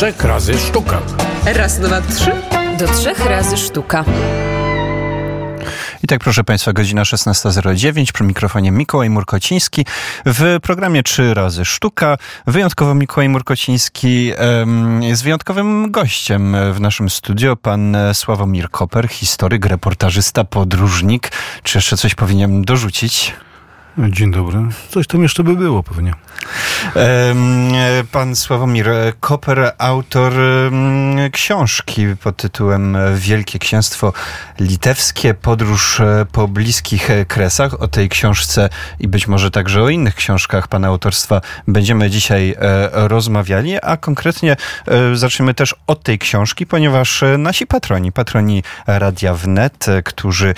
[0.00, 1.00] trzech razy sztuka.
[1.44, 2.32] Raz, dwa, trzy.
[2.78, 4.04] Do trzech razy sztuka.
[6.02, 9.86] I tak, proszę Państwa, godzina 16.09 przy mikrofonie Mikołaj Murkociński.
[10.26, 12.16] W programie Trzy razy sztuka.
[12.46, 14.32] Wyjątkowo Mikołaj Murkociński
[15.00, 17.56] jest wyjątkowym gościem w naszym studio.
[17.56, 21.32] Pan Sławomir Koper, historyk, reportażysta, podróżnik.
[21.62, 23.34] Czy jeszcze coś powinienem dorzucić?
[23.98, 24.58] Dzień dobry.
[24.88, 26.14] Coś tam jeszcze by było pewnie.
[28.12, 28.86] Pan Sławomir
[29.20, 30.32] Koper, autor
[31.32, 34.12] książki pod tytułem Wielkie Księstwo
[34.60, 37.82] Litewskie, podróż po bliskich kresach.
[37.82, 38.68] O tej książce
[39.00, 42.56] i być może także o innych książkach pana autorstwa będziemy dzisiaj
[42.92, 44.56] rozmawiali, a konkretnie
[45.14, 50.54] zaczniemy też od tej książki, ponieważ nasi patroni, patroni Radia Wnet, którzy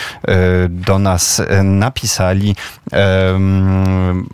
[0.69, 2.57] do nas napisali,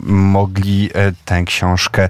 [0.03, 0.89] mogli
[1.25, 2.09] tę książkę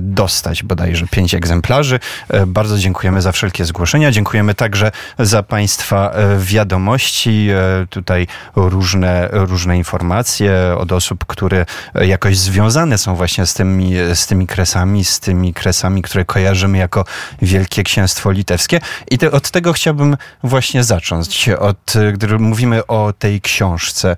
[0.00, 2.00] dostać, bodajże pięć egzemplarzy.
[2.46, 4.10] Bardzo dziękujemy za wszelkie zgłoszenia.
[4.10, 7.48] Dziękujemy także za Państwa wiadomości.
[7.90, 8.26] Tutaj
[8.56, 15.04] różne, różne informacje od osób, które jakoś związane są właśnie z tymi, z tymi kresami,
[15.04, 17.04] z tymi kresami, które kojarzymy jako
[17.42, 18.80] Wielkie Księstwo Litewskie.
[19.10, 21.48] I te, od tego chciałbym właśnie zacząć.
[21.48, 24.16] Od, gdy mówimy o tej książce,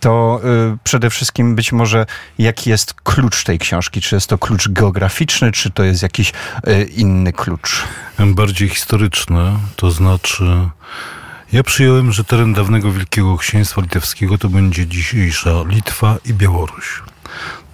[0.00, 0.40] to
[0.84, 2.06] przede wszystkim być może
[2.38, 4.00] jaki jest klucz tej książki?
[4.00, 6.32] Czy jest to klucz geograficzny, czy to jest jakiś
[6.96, 7.82] inny klucz?
[8.18, 10.44] Bardziej historyczny, to znaczy
[11.52, 17.02] ja przyjąłem, że teren dawnego Wielkiego Księstwa Litewskiego to będzie dzisiejsza Litwa i Białoruś.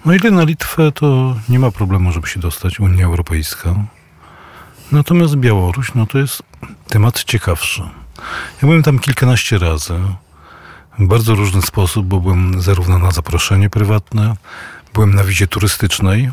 [0.05, 3.75] No ile na Litwę to nie ma problemu, żeby się dostać Unia Europejska.
[4.91, 6.43] Natomiast Białoruś, no to jest
[6.87, 7.81] temat ciekawszy.
[8.61, 9.93] Ja byłem tam kilkanaście razy
[10.99, 14.35] w bardzo różny sposób, bo byłem zarówno na zaproszenie prywatne,
[14.93, 16.31] byłem na wizie turystycznej.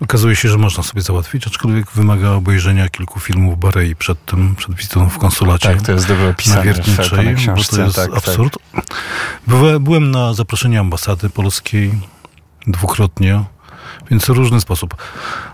[0.00, 4.74] Okazuje się, że można sobie załatwić, aczkolwiek wymaga obejrzenia kilku filmów Barei przed tym, przed
[4.74, 5.68] wizytą w konsulacie.
[5.68, 8.58] Tak, to jest dobrze opisane na Wiertniczej, bo to jest tak, absurd.
[8.72, 8.84] Tak.
[9.80, 11.92] Byłem na zaproszenie ambasady polskiej
[12.66, 13.44] dwukrotnie,
[14.10, 14.96] więc w różny sposób.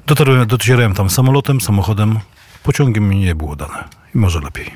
[0.07, 2.19] Dotarłem, docierałem tam samolotem, samochodem,
[2.63, 3.85] pociągiem mi nie było dane.
[4.15, 4.75] I może lepiej.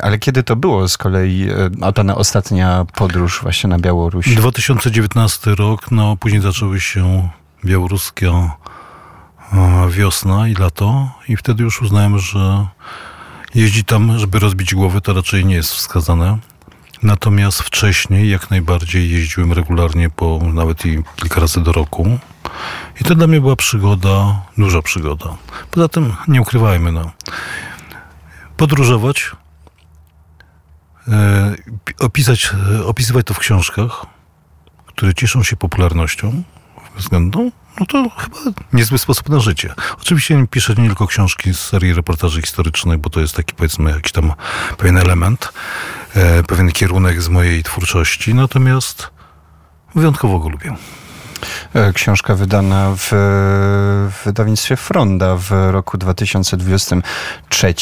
[0.00, 1.48] Ale kiedy to było z kolei,
[1.82, 4.34] a ta ostatnia podróż właśnie na Białoruś?
[4.34, 7.28] 2019 rok, no później zaczęły się
[7.64, 8.50] białoruskie
[9.88, 12.66] wiosna i lato i wtedy już uznałem, że
[13.54, 16.38] jeździć tam, żeby rozbić głowy, to raczej nie jest wskazane.
[17.02, 22.18] Natomiast wcześniej jak najbardziej jeździłem regularnie, po nawet i kilka razy do roku.
[23.00, 25.36] I to dla mnie była przygoda, duża przygoda.
[25.70, 27.10] Poza tym nie ukrywajmy, no
[28.60, 29.30] podróżować,
[31.08, 31.54] e,
[31.98, 32.50] opisać,
[32.86, 34.06] opisywać to w książkach,
[34.86, 36.42] które cieszą się popularnością
[36.96, 37.50] względną,
[37.80, 39.74] no to chyba niezły sposób na życie.
[40.00, 44.12] Oczywiście piszę nie tylko książki z serii reportaży historycznych, bo to jest taki powiedzmy jakiś
[44.12, 44.32] tam
[44.76, 45.52] pewien element,
[46.14, 49.10] e, pewien kierunek z mojej twórczości, natomiast
[49.94, 50.76] wyjątkowo go lubię.
[51.94, 53.12] Książka wydana w,
[54.24, 57.74] wydawnictwie Fronda w roku 2023.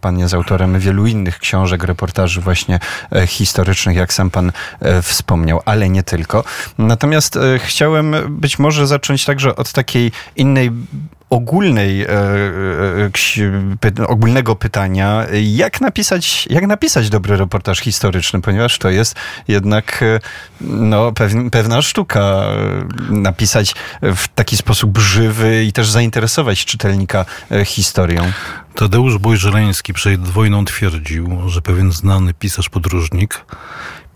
[0.00, 2.80] Pan jest autorem wielu innych książek, reportaży właśnie
[3.26, 4.52] historycznych, jak sam pan
[5.02, 6.44] wspomniał, ale nie tylko.
[6.78, 10.70] Natomiast chciałem być może zacząć także od takiej innej
[11.30, 12.08] ogólnej, e,
[13.98, 19.14] e, ogólnego pytania, jak napisać, jak napisać dobry reportaż historyczny, ponieważ to jest
[19.48, 20.20] jednak e,
[20.60, 21.12] no,
[21.52, 22.46] pewna sztuka
[23.10, 27.24] napisać w taki sposób żywy i też zainteresować czytelnika
[27.64, 28.32] historią.
[28.74, 33.44] Tadeusz Bojżeleński przed wojną twierdził, że pewien znany pisarz podróżnik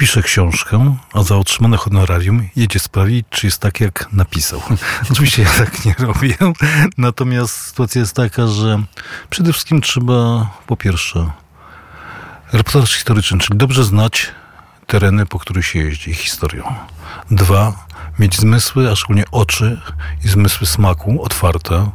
[0.01, 4.63] pisze książkę, a za otrzymane honorarium jedzie sprawdzić, czy jest tak, jak napisał.
[5.13, 6.37] Oczywiście ja tak nie robię,
[6.99, 8.83] natomiast sytuacja jest taka, że
[9.31, 11.31] przede wszystkim trzeba po pierwsze
[12.53, 14.31] reportaż historyczny, czyli dobrze znać
[14.87, 16.75] tereny, po których się jeździ, historią.
[17.31, 17.73] Dwa,
[18.19, 19.81] mieć zmysły, a szczególnie oczy
[20.25, 21.91] i zmysły smaku otwarte,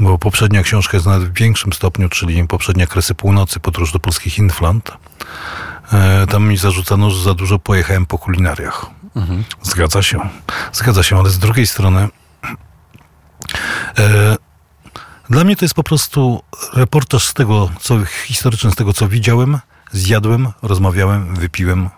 [0.00, 4.38] bo poprzednia książka jest nawet w większym stopniu, czyli poprzednia Kresy Północy, podróż do polskich
[4.38, 4.92] Inflant.
[5.92, 8.86] E, tam mi zarzucano, że za dużo pojechałem po kulinariach.
[9.16, 9.44] Mhm.
[9.62, 10.20] Zgadza się.
[10.72, 12.08] Zgadza się, ale z drugiej strony
[13.98, 14.36] e,
[15.30, 16.42] dla mnie to jest po prostu
[16.72, 19.58] reportaż z tego, co historyczny, z tego, co widziałem,
[19.92, 21.90] zjadłem, rozmawiałem, wypiłem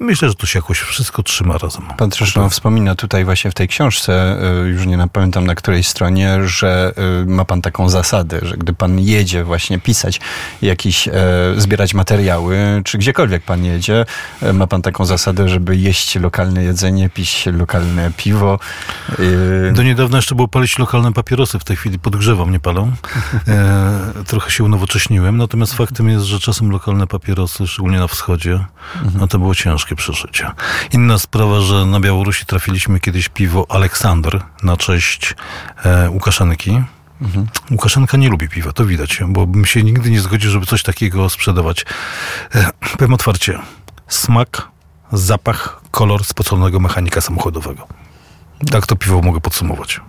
[0.00, 1.82] I myślę, że to się jakoś wszystko trzyma razem.
[1.98, 6.48] Pan zresztą wspomina tutaj właśnie w tej książce, y, już nie pamiętam na której stronie,
[6.48, 10.20] że y, ma pan taką zasadę, że gdy pan jedzie właśnie pisać
[10.62, 11.12] jakiś, e,
[11.56, 14.04] zbierać materiały, czy gdziekolwiek pan jedzie,
[14.42, 18.58] e, ma pan taką zasadę, żeby jeść lokalne jedzenie, pić lokalne piwo.
[19.18, 22.92] Y, Do niedawna jeszcze było palić lokalne papierosy, w tej chwili podgrzewam, nie palą.
[23.48, 28.64] E, trochę się unowocześniłem, natomiast faktem jest, że czasem lokalne papierosy, szczególnie na wschodzie,
[29.14, 29.54] no to było
[29.86, 30.50] ciężkie przeżycie.
[30.92, 35.34] Inna sprawa, że na Białorusi trafiliśmy kiedyś piwo Aleksander na cześć
[35.84, 36.82] e, Łukaszenki.
[37.22, 37.46] Mhm.
[37.70, 41.30] Łukaszenka nie lubi piwa, to widać, bo bym się nigdy nie zgodził, żeby coś takiego
[41.30, 41.84] sprzedawać.
[42.54, 43.58] E, powiem otwarcie,
[44.08, 44.68] smak,
[45.12, 47.86] zapach, kolor spoconego mechanika samochodowego.
[48.70, 50.00] Tak to piwo mogę podsumować.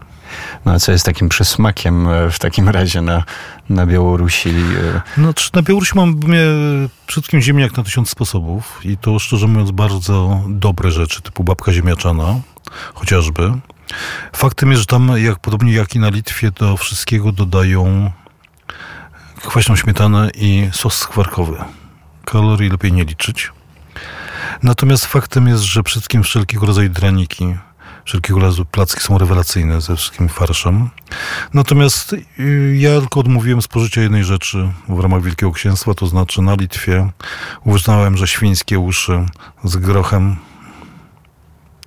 [0.66, 3.24] No co jest takim przysmakiem e, w takim razie na,
[3.70, 4.50] na Białorusi?
[4.50, 5.02] E?
[5.18, 6.44] No, na Białorusi mam mnie
[7.08, 11.74] przede wszystkim ziemniak na tysiąc sposobów i to szczerze mówiąc bardzo dobre rzeczy, typu babka
[11.74, 12.36] ziemniaczana
[12.94, 13.52] chociażby.
[14.34, 18.12] Faktem jest, że tam, jak podobnie jak i na Litwie, do wszystkiego dodają
[19.42, 21.58] kwaśną śmietanę i sos skwarkowy.
[22.26, 23.52] Kalorii lepiej nie liczyć.
[24.64, 27.56] Natomiast faktem jest, że przede wszystkim wszelkiego rodzaju draniki,
[28.08, 30.90] wszelkiego rodzaju placki są rewelacyjne ze wszystkim farszem.
[31.54, 36.56] Natomiast y, ja tylko odmówiłem spożycia jednej rzeczy w ramach Wielkiego Księstwa, to znaczy na
[36.56, 37.10] Litwie
[37.66, 39.26] uznałem, że świńskie uszy
[39.64, 40.36] z grochem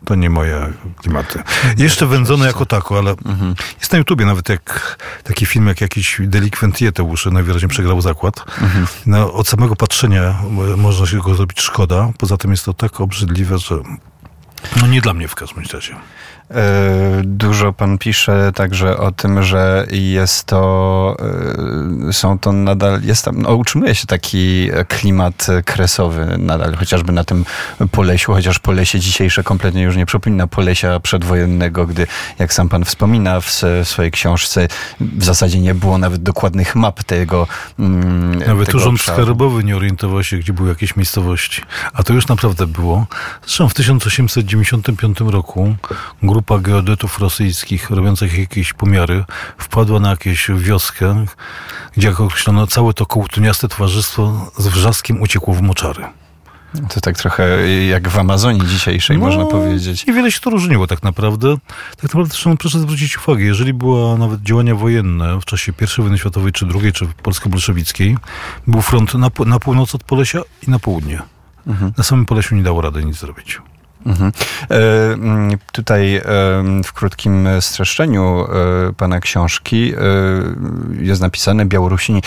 [0.05, 1.43] to nie moje klimaty.
[1.77, 3.55] Jeszcze wędzone jako tako, ale mhm.
[3.81, 8.01] jest na YouTubie nawet jak taki film, jak jakiś delikwent je te uszy, najwyraźniej przegrał
[8.01, 8.45] zakład.
[8.63, 8.87] Mhm.
[9.07, 10.35] No, od samego patrzenia
[10.77, 12.13] można się go zrobić szkoda.
[12.19, 13.83] Poza tym jest to tak obrzydliwe, że
[14.81, 15.97] no nie dla mnie w każdym razie.
[16.55, 21.17] E, dużo pan pisze także o tym, że jest to,
[22.09, 27.25] e, są to nadal, jest tam, no, utrzymuje się taki klimat kresowy nadal, chociażby na
[27.25, 27.45] tym
[27.91, 32.07] Polesiu, chociaż Polesie dzisiejsze kompletnie już nie przypomina Polesia przedwojennego, gdy,
[32.39, 34.69] jak sam pan wspomina w swojej książce,
[35.01, 37.47] w zasadzie nie było nawet dokładnych map tego
[37.79, 39.23] mm, Nawet tego Urząd obszaru.
[39.23, 41.63] Skarbowy nie orientował się, gdzie były jakieś miejscowości.
[41.93, 43.07] A to już naprawdę było.
[43.43, 45.75] Zresztą w 1895 roku
[46.23, 49.25] grupa grupa geodetów rosyjskich robiących jakieś pomiary
[49.59, 51.25] wpadła na jakąś wioskę,
[51.97, 56.05] gdzie jak określono całe to kołtuniaste towarzystwo z wrzaskiem uciekło w moczary.
[56.89, 60.07] To tak trochę jak w Amazonii dzisiejszej, no, można powiedzieć.
[60.07, 61.57] Niewiele się to różniło tak naprawdę.
[61.91, 66.19] Tak naprawdę zresztą proszę zwrócić uwagę, jeżeli była nawet działania wojenne w czasie I wojny
[66.19, 68.17] światowej, czy II, czy polsko-bolszewickiej,
[68.67, 71.23] był front na, na północ od Polesia i na południe.
[71.67, 71.93] Mhm.
[71.99, 73.61] Na samym Polesiu nie dało rady nic zrobić.
[74.07, 74.33] Mhm.
[74.71, 76.23] E, mm, tutaj e,
[76.85, 79.93] w krótkim streszczeniu e, pana książki
[81.01, 82.23] jest napisane Białorusini,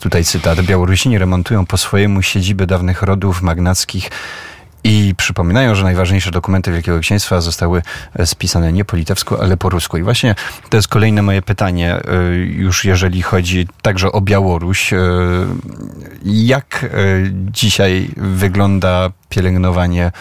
[0.00, 4.10] tutaj cytat, Białorusini remontują po swojemu siedziby dawnych rodów magnackich
[4.84, 7.82] i przypominają, że najważniejsze dokumenty Wielkiego Księstwa zostały
[8.14, 9.96] e, spisane nie po litewsku, ale po rusku.
[9.96, 10.34] I właśnie
[10.68, 14.92] to jest kolejne moje pytanie, e, już jeżeli chodzi także o Białoruś.
[14.92, 14.98] E,
[16.24, 16.86] jak
[17.50, 20.12] dzisiaj wygląda pielęgnowanie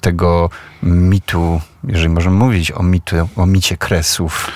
[0.00, 0.50] tego
[0.82, 4.50] mitu, jeżeli możemy mówić o, mitu, o micie kresów?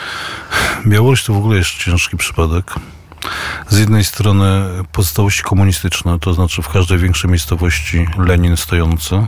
[0.86, 2.74] Białoruś to w ogóle jest ciężki przypadek
[3.68, 4.44] z jednej strony
[4.92, 9.26] pozostałości komunistyczne, to znaczy w każdej większej miejscowości Lenin stojący,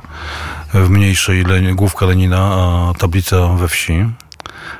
[0.75, 1.44] w mniejszej
[1.75, 4.06] główka Lenina, a tablica we wsi,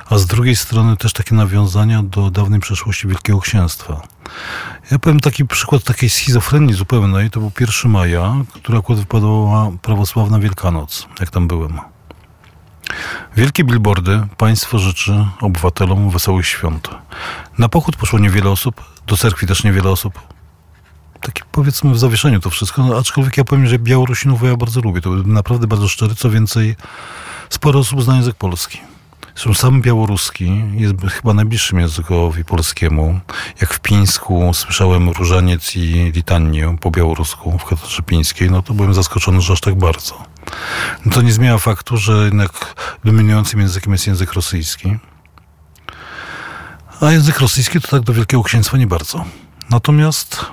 [0.09, 4.01] a z drugiej strony też takie nawiązania do dawnej przeszłości Wielkiego Księstwa.
[4.91, 10.39] Ja powiem taki przykład takiej schizofrenii zupełnej, to był 1 maja, który akurat wypadała prawosławna
[10.39, 11.79] Wielkanoc, jak tam byłem.
[13.35, 16.89] Wielkie billboardy państwo życzy obywatelom wesołych świąt.
[17.57, 20.21] Na pochód poszło niewiele osób, do cerkwi też niewiele osób.
[21.21, 25.01] Taki powiedzmy w zawieszeniu to wszystko, no, aczkolwiek ja powiem, że Białorusinów ja bardzo lubię.
[25.01, 26.75] To naprawdę bardzo szczery, co więcej,
[27.49, 28.81] sporo osób zna język polski.
[29.53, 33.19] Sam białoruski jest chyba najbliższym językowi polskiemu.
[33.61, 38.93] Jak w Pińsku słyszałem różaniec i litanię po białorusku w katedrze pińskiej, no to byłem
[38.93, 40.23] zaskoczony, że aż tak bardzo.
[41.05, 44.97] No to nie zmienia faktu, że jednak dominującym językiem jest język rosyjski.
[47.01, 49.25] A język rosyjski to tak do Wielkiego Księstwa nie bardzo.
[49.69, 50.45] Natomiast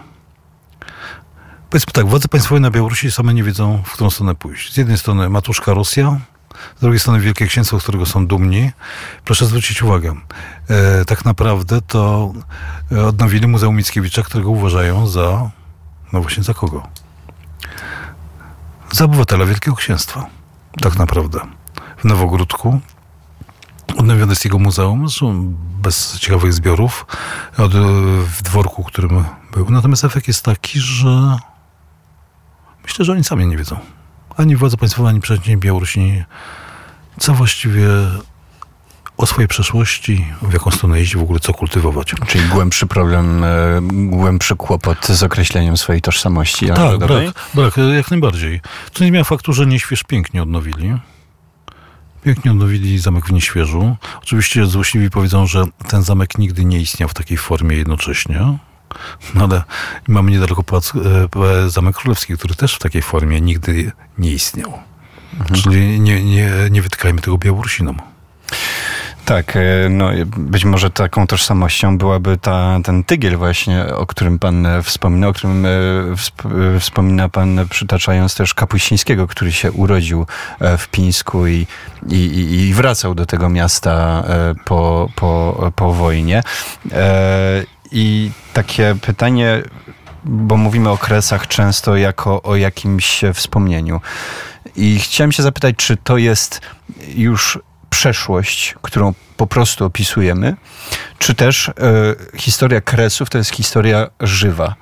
[1.70, 4.72] powiedzmy tak, władze państwowe na Białorusi same nie wiedzą, w którą stronę pójść.
[4.72, 6.20] Z jednej strony matuszka Rosja,
[6.76, 8.70] z drugiej strony Wielkie Księstwo, z którego są dumni.
[9.24, 10.14] Proszę zwrócić uwagę,
[10.68, 12.32] e, tak naprawdę to
[13.06, 15.50] odnowili Muzeum Mickiewicza, którego uważają za,
[16.12, 16.82] no właśnie za kogo?
[18.92, 20.26] Za obywatela Wielkiego Księstwa.
[20.80, 21.40] Tak naprawdę.
[21.98, 22.80] W Nowogródku
[23.96, 25.06] odnowione jest jego muzeum,
[25.82, 27.06] bez ciekawych zbiorów,
[27.58, 27.72] od,
[28.24, 29.70] w dworku, którym był.
[29.70, 31.36] Natomiast efekt jest taki, że
[32.82, 33.78] myślę, że oni sami nie wiedzą
[34.38, 36.22] ani władze państwowe, ani przeciwnie Białorusini
[37.18, 37.88] co właściwie
[39.16, 42.14] o swojej przeszłości, w jaką stronę iść, w ogóle co kultywować.
[42.26, 43.48] Czyli głębszy problem, e,
[43.90, 47.32] głębszy kłopot z określeniem swojej tożsamości Tak, narodowej?
[47.54, 48.60] brak, brak, jak najbardziej.
[48.94, 50.94] Co nie zmienia faktu, że Nieśwież pięknie odnowili.
[52.22, 53.96] Pięknie odnowili zamek w Nieświeżu.
[54.22, 58.58] Oczywiście złośliwi powiedzą, że ten zamek nigdy nie istniał w takiej formie jednocześnie.
[59.34, 59.62] No ale
[60.08, 60.92] mamy niedaleko pałac,
[61.64, 64.72] e, Zamek Królewski, który też w takiej formie nigdy nie istniał.
[65.62, 67.96] Czyli nie, nie, nie wytykajmy tego Białorusinom.
[69.24, 74.66] Tak, e, no być może taką tożsamością byłaby ta, ten tygiel właśnie, o którym pan
[74.66, 75.66] e, wspomina, o którym
[76.14, 80.26] wsp- wspomina pan przytaczając też Kapuścińskiego, który się urodził
[80.78, 81.66] w Pińsku i,
[82.08, 84.24] i, i wracał do tego miasta
[84.64, 86.42] po, po, po wojnie.
[87.92, 89.62] I takie pytanie,
[90.24, 94.00] bo mówimy o kresach często jako o jakimś wspomnieniu.
[94.76, 96.60] I chciałem się zapytać, czy to jest
[97.14, 97.58] już
[97.90, 100.56] przeszłość, którą po prostu opisujemy,
[101.18, 101.72] czy też e,
[102.36, 104.74] historia Kresów to jest historia żywa.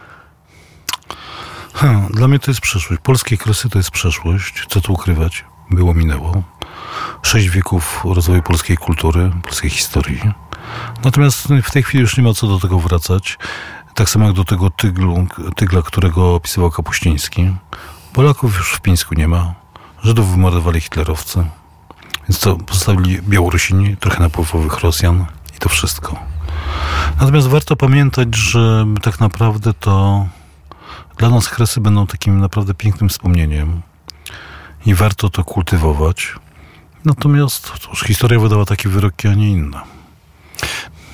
[1.75, 3.02] Ha, dla mnie to jest przeszłość.
[3.02, 4.64] Polskie kresy to jest przeszłość.
[4.68, 5.44] Co tu ukrywać?
[5.70, 6.42] Było, minęło.
[7.22, 10.20] Sześć wieków rozwoju polskiej kultury, polskiej historii.
[11.04, 13.38] Natomiast w tej chwili już nie ma co do tego wracać.
[13.94, 17.56] Tak samo jak do tego tyglu, tygla, którego opisywał Kapuściński.
[18.12, 19.54] Polaków już w Pińsku nie ma.
[20.02, 21.44] Żydów wymordowali hitlerowcy.
[22.28, 26.18] Więc to pozostawili Białorusini, trochę napływowych Rosjan i to wszystko.
[27.20, 30.26] Natomiast warto pamiętać, że tak naprawdę to
[31.16, 33.82] dla nas kresy będą takim naprawdę pięknym wspomnieniem
[34.87, 36.35] i warto to kultywować.
[37.04, 37.73] Natomiast
[38.06, 39.95] historia wydała takie wyroki, a nie inne.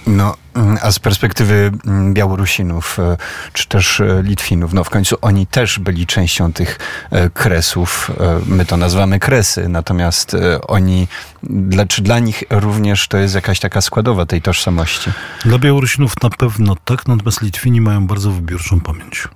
[0.07, 0.35] No,
[0.83, 3.17] a z perspektywy mm, Białorusinów, e,
[3.53, 6.79] czy też e, Litwinów, no w końcu oni też byli częścią tych
[7.11, 8.11] e, kresów.
[8.47, 10.37] My to nazywamy kresy, natomiast
[10.69, 11.09] oni,
[11.43, 15.11] dla, czy dla nich również to jest jakaś taka składowa tej tożsamości?
[15.45, 19.29] Dla Białorusinów na pewno tak, natomiast Litwini mają bardzo wybiórczą pamięć.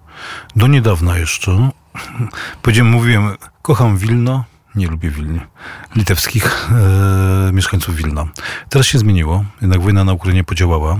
[0.56, 1.70] Do niedawna jeszcze,
[2.62, 4.44] powiedziałem, mówiłem, kocham Wilno,
[4.76, 5.40] nie lubię Wilny,
[5.96, 6.70] litewskich
[7.48, 8.26] e, mieszkańców Wilna.
[8.68, 10.98] Teraz się zmieniło, jednak wojna na Ukrainie podziałała.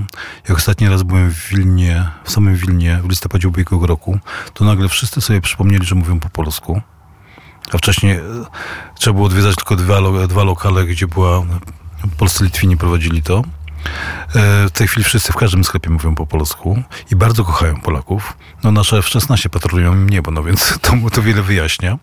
[0.49, 4.19] Jak ostatni raz byłem w Wilnie, w samym Wilnie w listopadzie ubiegłego roku,
[4.53, 6.81] to nagle wszyscy sobie przypomnieli, że mówią po polsku.
[7.73, 8.21] A wcześniej e,
[8.95, 11.43] trzeba było odwiedzać tylko dwa, dwa lokale, gdzie była,
[12.17, 13.43] polscy Litwini prowadzili to.
[14.35, 18.37] E, W tej chwili wszyscy w każdym sklepie mówią po polsku i bardzo kochają Polaków.
[18.63, 21.97] No nasze F-16 patrolują im niebo, no więc to, to wiele wyjaśnia.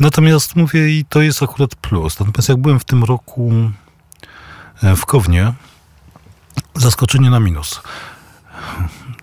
[0.00, 2.20] Natomiast mówię i to jest akurat plus.
[2.20, 3.52] Natomiast jak byłem w tym roku
[4.82, 5.52] e, w Kownie,
[6.74, 7.80] zaskoczenie na minus.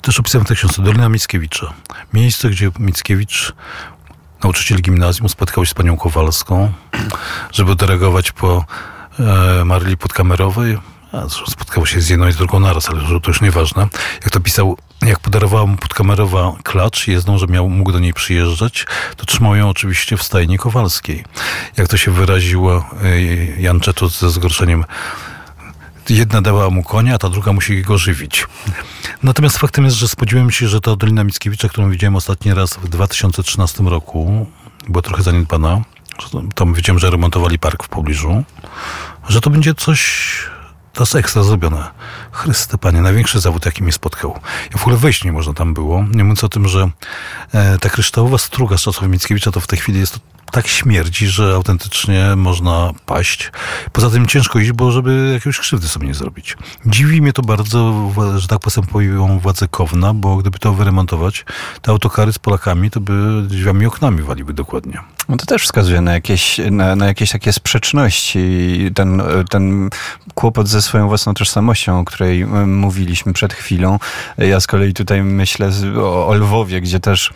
[0.01, 1.73] Też opisałem w tej książce Dolina Mickiewicza.
[2.13, 3.53] Miejsce, gdzie Mickiewicz,
[4.43, 6.73] nauczyciel gimnazjum, spotkał się z panią Kowalską,
[7.51, 8.65] żeby odreagować po
[9.19, 10.77] e, Marli Podkamerowej.
[11.13, 13.87] A zresztą spotkał się z jedną i z drugą naraz, ale to już nieważne.
[14.21, 18.85] Jak to pisał, jak podarowała mu Podkamerowa klacz jezdną, że miał, mógł do niej przyjeżdżać,
[19.17, 21.25] to trzymał ją oczywiście w stajni Kowalskiej.
[21.77, 23.21] Jak to się wyraziło e,
[23.61, 24.85] Jan Czetot ze zgorszeniem
[26.09, 28.47] jedna dała mu konia, a ta druga musi go żywić.
[29.23, 32.89] Natomiast faktem jest, że spodziewałem się, że ta Dolina Mickiewicza, którą widziałem ostatni raz w
[32.89, 34.47] 2013 roku,
[34.89, 35.81] była trochę zaniedbana.
[36.55, 38.43] Tam widziałem, że remontowali park w pobliżu.
[39.29, 40.52] Że to będzie coś
[40.93, 41.91] to jest ekstra zrobione.
[42.31, 44.39] Chryste Panie, największy zawód, jaki mnie spotkał.
[44.75, 46.05] I w ogóle wejść nie można tam było.
[46.11, 46.89] Nie mówiąc o tym, że
[47.53, 50.19] e, ta kryształowa struga z czasów Mickiewicza to w tej chwili jest
[50.53, 53.51] tak śmierdzi, że autentycznie można paść.
[53.91, 56.57] Poza tym ciężko iść, bo żeby jakiegoś krzywdy sobie nie zrobić.
[56.85, 61.45] Dziwi mnie to bardzo, że tak postępują władze Kowna, bo gdyby to wyremontować,
[61.81, 64.99] te autokary z Polakami, to by drzwiami i oknami waliby dokładnie.
[65.29, 68.41] No to też wskazuje na jakieś, na, na jakieś takie sprzeczności.
[68.95, 69.89] Ten, ten
[70.33, 73.99] kłopot ze swoją własną tożsamością, o której mm, mówiliśmy przed chwilą.
[74.37, 77.33] Ja z kolei tutaj myślę o, o Lwowie, gdzie też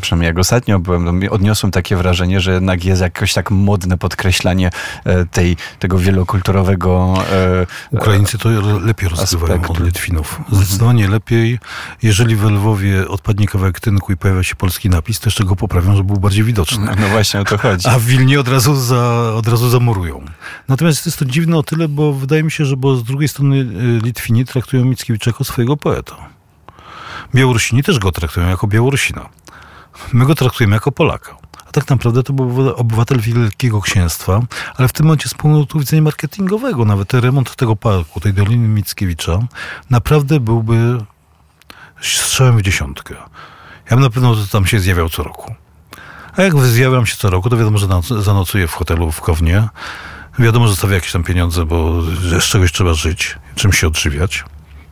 [0.00, 4.70] przynajmniej jak ostatnio byłem, no, odniosłem takie wrażenie, że jednak jest jakoś tak modne podkreślanie
[5.04, 8.48] e, tej, tego wielokulturowego e, Ukraińcy to
[8.80, 9.80] lepiej rozgrywają od.
[9.80, 10.40] Litwinów.
[10.52, 11.58] Zdecydowanie lepiej.
[12.02, 15.96] Jeżeli w Lwowie odpadnie kawałek tynku i pojawia się polski napis, to jeszcze go poprawią,
[15.96, 16.86] żeby był bardziej widoczny.
[17.00, 17.88] No właśnie o to chodzi.
[17.88, 20.24] A w Wilnie od razu, za, od razu zamurują.
[20.68, 23.56] Natomiast jest to dziwne o tyle, bo wydaje mi się, że bo z drugiej strony
[23.56, 23.64] y,
[24.04, 26.35] Litwini traktują Mickiewicza jako swojego poeta.
[27.36, 29.28] Białorusini też go traktują jako Białorusina.
[30.12, 31.36] My go traktujemy jako Polaka.
[31.68, 34.40] A tak naprawdę to był obywatel Wielkiego Księstwa,
[34.76, 39.38] ale w tym momencie z punktu widzenia marketingowego, nawet remont tego parku, tej Doliny Mickiewicza,
[39.90, 40.98] naprawdę byłby
[42.00, 43.14] strzałem w dziesiątkę.
[43.90, 45.54] Ja bym na pewno tam się zjawiał co roku.
[46.36, 47.86] A jak zjawiam się co roku, to wiadomo, że
[48.22, 49.68] zanocuję w hotelu w Kownie.
[50.38, 52.02] Wiadomo, że zostawię jakieś tam pieniądze, bo
[52.40, 54.44] z czegoś trzeba żyć, czym się odżywiać.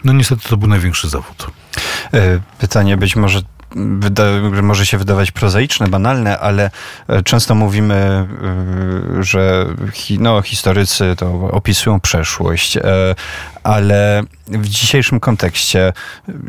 [0.05, 1.51] No niestety to był największy zawód.
[2.15, 3.41] E, pytanie być może
[4.63, 6.71] może się wydawać prozaiczne, banalne, ale
[7.09, 8.27] e, często mówimy, e,
[9.23, 9.67] że
[10.19, 12.79] no, historycy to opisują przeszłość,
[13.65, 15.93] ale w dzisiejszym kontekście,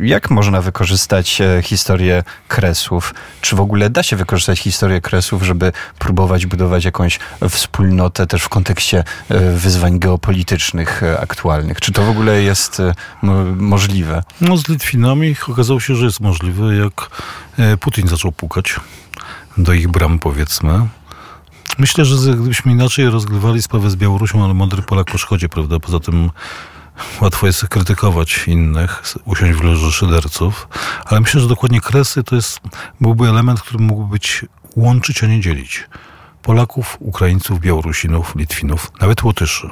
[0.01, 3.13] jak można wykorzystać e, historię Kresów?
[3.41, 7.19] Czy w ogóle da się wykorzystać historię Kresów, żeby próbować budować jakąś
[7.49, 11.81] wspólnotę też w kontekście e, wyzwań geopolitycznych e, aktualnych?
[11.81, 12.81] Czy to w ogóle jest
[13.55, 14.23] możliwe?
[14.41, 17.09] No z Litwinami okazało się, że jest możliwe, jak
[17.79, 18.75] Putin zaczął pukać
[19.57, 20.87] do ich bram, powiedzmy.
[21.77, 25.79] Myślę, że gdybyśmy inaczej rozgrywali sprawę z Białorusią, ale mądry Polak po szkodzie, prawda?
[25.79, 26.29] Poza tym
[27.21, 30.67] Łatwo jest krytykować innych, usiąść w loży szyderców,
[31.05, 32.59] ale myślę, że dokładnie Kresy to jest,
[33.01, 35.87] byłby element, który mógłby być łączyć, a nie dzielić.
[36.41, 39.69] Polaków, Ukraińców, Białorusinów, Litwinów, nawet Łotyszy.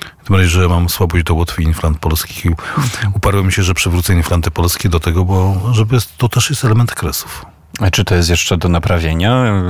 [0.00, 2.50] Tym bardziej, że mam słabość do Łotwy i inflant polskich i
[3.14, 7.46] uparłem się, że przywrócę inflanty polskie do tego, bo żeby to też jest element Kresów.
[7.80, 9.62] A czy to jest jeszcze do naprawienia?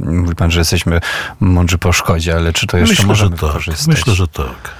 [0.00, 1.00] Mówi pan, że jesteśmy
[1.40, 3.86] mądrzy po szkodzie, ale czy to jeszcze Myślę, możemy że tak.
[3.86, 4.74] Myślę, że tak.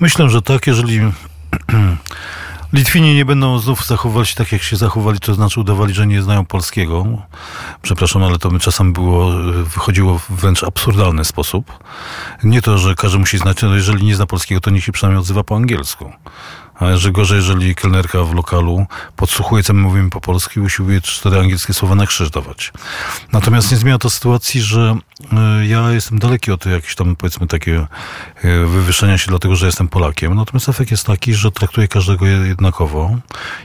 [0.00, 1.00] Myślę, że tak, jeżeli
[2.72, 6.22] Litwini nie będą znów zachowywać się tak, jak się zachowali, to znaczy udawali, że nie
[6.22, 7.06] znają polskiego.
[7.82, 9.32] Przepraszam, ale to czasem było,
[9.64, 11.78] wychodziło w wręcz absurdalny sposób.
[12.44, 15.20] Nie to, że każdy musi znać, ale jeżeli nie zna polskiego, to niech się przynajmniej
[15.20, 16.12] odzywa po angielsku.
[16.80, 21.00] A że gorzej, jeżeli kelnerka w lokalu podsłuchuje, co my mówimy po polsku i usiłuje
[21.00, 22.72] cztery angielskie słowa na krzyż dawać.
[23.32, 24.96] Natomiast nie zmienia to sytuacji, że
[25.60, 27.86] y, ja jestem daleki od jakichś tam, powiedzmy, takie
[28.44, 30.34] y, wywyższenia się dlatego, że jestem Polakiem.
[30.34, 33.10] Natomiast efekt jest taki, że traktuję każdego jednakowo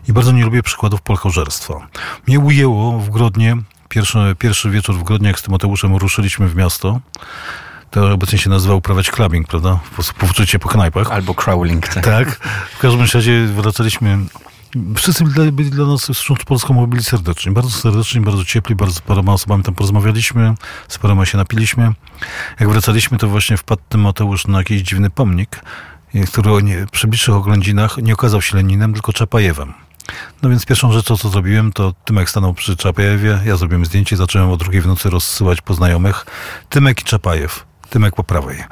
[0.07, 1.87] i bardzo nie lubię przykładów polkożerstwa.
[2.27, 3.57] Mnie ujęło w Grodnie,
[3.89, 6.99] pierwszy, pierwszy wieczór w Grodnie, jak z Tymoteuszem ruszyliśmy w miasto,
[7.91, 9.79] to obecnie się nazywa uprawiać clubbing, prawda?
[10.17, 11.11] Powrócicie po knajpach.
[11.11, 11.87] Albo crawling.
[11.87, 12.05] Tak.
[12.05, 12.39] tak.
[12.75, 14.17] W każdym razie wracaliśmy
[14.95, 17.51] Wszyscy byli dla nas z Polską byli serdeczni.
[17.51, 20.55] Bardzo serdeczni, bardzo ciepli, bardzo z paroma osobami tam porozmawialiśmy,
[20.87, 21.93] z paroma się napiliśmy.
[22.59, 25.61] Jak wracaliśmy, to właśnie wpadł Mateusz na jakiś dziwny pomnik,
[26.27, 29.73] który nie, przy bliższych oględzinach nie okazał się Leninem, tylko Czapajewem.
[30.41, 34.51] No więc pierwszą rzeczą, co zrobiłem, to Tymek stanął przy Czapajewie, ja zrobiłem zdjęcie, zacząłem
[34.51, 36.25] o drugiej w nocy rozsyłać po znajomych.
[36.69, 37.65] Tymek i Czapajew.
[37.95, 38.57] Tymek po prawej.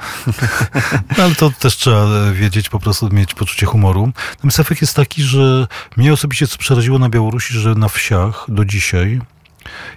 [1.18, 4.12] No, ale to też trzeba wiedzieć, po prostu mieć poczucie humoru.
[4.30, 8.64] Natomiast efekt jest taki, że mnie osobiście co przeraziło na Białorusi, że na wsiach do
[8.64, 9.20] dzisiaj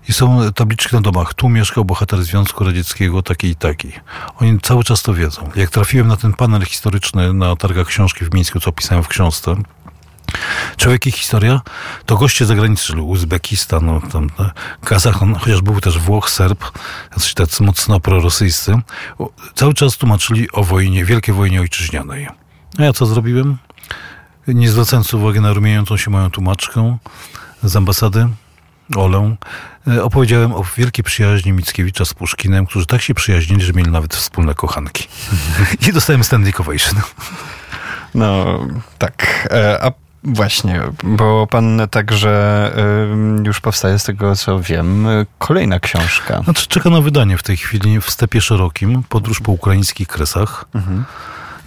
[0.09, 1.33] i są tabliczki na domach.
[1.33, 3.91] Tu mieszkał bohater Związku Radzieckiego, taki i taki.
[4.39, 5.49] Oni cały czas to wiedzą.
[5.55, 9.55] Jak trafiłem na ten panel historyczny na targach książki w Mińsku, co opisałem w książce,
[10.77, 11.61] Człowiek i historia
[12.05, 14.29] to goście zagranicy, czyli Uzbekistan, no, tam,
[14.83, 16.63] Kazachstan, chociaż był też Włoch, Serb,
[17.11, 18.73] jacyś tacy mocno prorosyjscy,
[19.55, 22.27] cały czas tłumaczyli o wojnie, wielkiej wojnie ojczyźnianej.
[22.77, 23.57] A ja co zrobiłem?
[24.47, 26.97] Nie zwracając uwagi na rumiejącą się moją tłumaczkę
[27.63, 28.27] z ambasady,
[28.95, 29.35] Olę,
[29.87, 34.15] e, opowiedziałem o wielkiej przyjaźni Mickiewicza z Puszkinem, którzy tak się przyjaźnili, że mieli nawet
[34.15, 35.07] wspólne kochanki.
[35.89, 37.01] I dostałem Stanley Ovation.
[38.15, 38.59] No,
[38.97, 39.47] tak.
[39.51, 39.91] E, a
[40.23, 42.71] Właśnie, bo pan także
[43.45, 45.07] już powstaje z tego, co wiem,
[45.39, 46.41] kolejna książka.
[46.43, 50.65] Znaczy, czeka na wydanie w tej chwili w Stepie Szerokim, Podróż po ukraińskich kresach.
[50.75, 51.05] Mhm.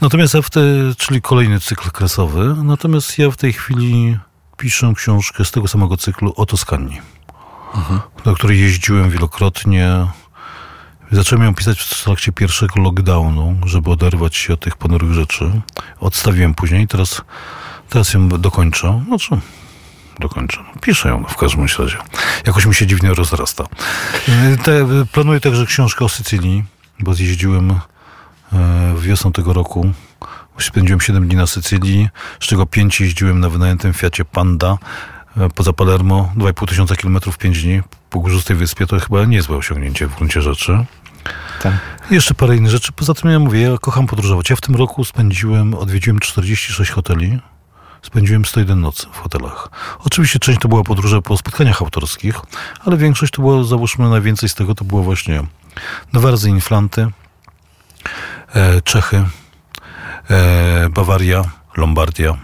[0.01, 0.61] Natomiast ja w te,
[0.97, 4.19] czyli kolejny cykl kresowy, natomiast ja w tej chwili
[4.57, 7.01] piszę książkę z tego samego cyklu o Toskanii,
[7.75, 8.01] mhm.
[8.25, 10.07] do której jeździłem wielokrotnie.
[11.13, 15.61] Zacząłem ją pisać w trakcie pierwszego lockdownu, żeby oderwać się od tych ponurych rzeczy.
[16.01, 17.23] Odstawiłem później, teraz
[17.91, 19.05] Teraz ją dokończę.
[19.09, 19.39] No co?
[20.19, 20.59] Dokończę.
[20.81, 21.97] Piszę ją w każdym razie.
[22.47, 23.65] Jakoś mi się dziwnie rozrasta.
[24.65, 26.65] Te, planuję także książkę o Sycylii,
[27.01, 29.93] bo zjeździłem e, wiosną tego roku.
[30.59, 32.09] Spędziłem 7 dni na Sycylii,
[32.41, 34.79] z czego 5 jeździłem na wynajętym Fiacie Panda
[35.55, 38.87] poza Palermo, 2,5 tysiąca kilometrów 5 dni po górzystej wyspie.
[38.87, 40.85] To chyba niezłe osiągnięcie w gruncie rzeczy.
[41.63, 41.73] Tak.
[42.11, 42.93] Jeszcze parę innych rzeczy.
[42.93, 44.51] Poza tym ja mówię, ja kocham podróżować.
[44.51, 47.41] Ja w tym roku spędziłem, odwiedziłem 46 hoteli
[48.03, 49.69] spędziłem 101 nocy w hotelach.
[49.99, 52.35] Oczywiście część to była podróże po spotkaniach autorskich,
[52.85, 55.43] ale większość to było, załóżmy, najwięcej z tego to było właśnie
[56.13, 57.07] Nowerzy Inflanty,
[58.55, 59.25] e, Czechy,
[60.31, 61.43] e, Bawaria,
[61.77, 62.37] Lombardia.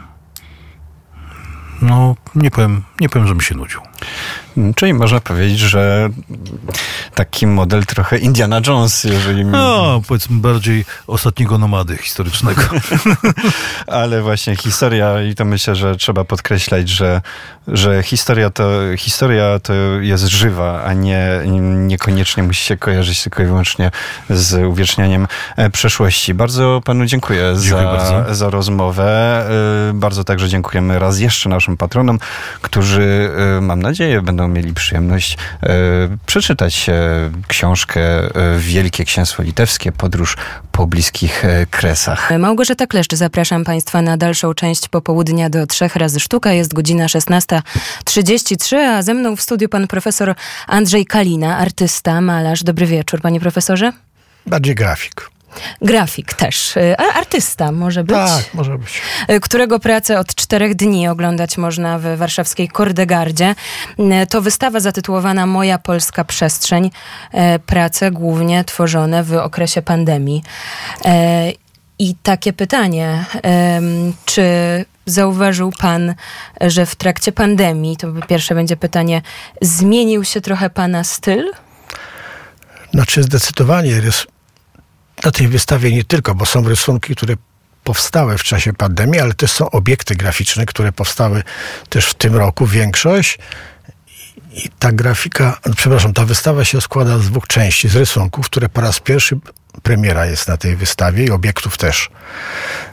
[1.83, 3.81] No, nie powiem, nie powiem, że mi się nudził.
[4.57, 6.09] Mm, Czyli można powiedzieć, że
[7.15, 9.45] taki model trochę Indiana Jones, jeżeli...
[9.45, 12.63] No, powiedzmy bardziej ostatniego nomady historycznego.
[13.87, 17.21] Ale właśnie historia, i to myślę, że trzeba podkreślać, że,
[17.69, 21.41] że historia, to, historia to jest żywa, a nie
[21.87, 23.91] niekoniecznie musi się kojarzyć tylko i wyłącznie
[24.31, 26.35] z uwiecznianiem e, przeszłości.
[26.35, 28.35] Bardzo panu dziękuję, Dziękuję za, bardzo.
[28.35, 29.07] za rozmowę.
[29.91, 32.19] E, Bardzo także dziękujemy raz jeszcze naszym patronom,
[32.63, 33.86] którzy, e, mam nadzieję,
[34.23, 35.69] będą mieli przyjemność e,
[36.27, 36.95] przeczytać e,
[37.49, 40.37] książkę e, Wielkie Księstwo Litewskie, Podróż
[40.73, 42.39] po bliskich kresach.
[42.39, 46.53] Małgorzata Kleszcz, zapraszam Państwa na dalszą część popołudnia do trzech razy sztuka.
[46.53, 50.35] Jest godzina 16.33, a ze mną w studiu pan profesor
[50.67, 52.63] Andrzej Kalina, artysta, malarz.
[52.63, 53.93] Dobry wieczór, panie profesorze.
[54.47, 55.36] Bardziej grafik.
[55.83, 58.17] Grafik też, y, artysta może być.
[58.17, 59.03] Tak, może być.
[59.31, 63.55] y, którego pracę od czterech dni oglądać można w warszawskiej Kordegardzie.
[64.23, 66.91] Y, To wystawa zatytułowana Moja Polska Przestrzeń.
[67.67, 70.43] Prace głównie tworzone w okresie pandemii.
[71.99, 73.25] I takie pytanie,
[74.25, 74.45] czy
[75.07, 76.15] zauważył pan,
[76.61, 79.23] że w trakcie pandemii, to pierwsze będzie pytanie,
[79.63, 81.53] zmienił się trochę pana styl?
[82.95, 84.27] Znaczy zdecydowanie rys-
[85.27, 87.35] na tej wystawie nie tylko, bo są rysunki, które
[87.85, 91.43] powstały w czasie pandemii, ale też są obiekty graficzne, które powstały
[91.89, 93.39] też w tym roku, większość.
[94.53, 98.81] I ta grafika, przepraszam, ta wystawa się składa z dwóch części, z rysunków, które po
[98.81, 99.39] raz pierwszy
[99.83, 102.11] premiera jest na tej wystawie i obiektów też.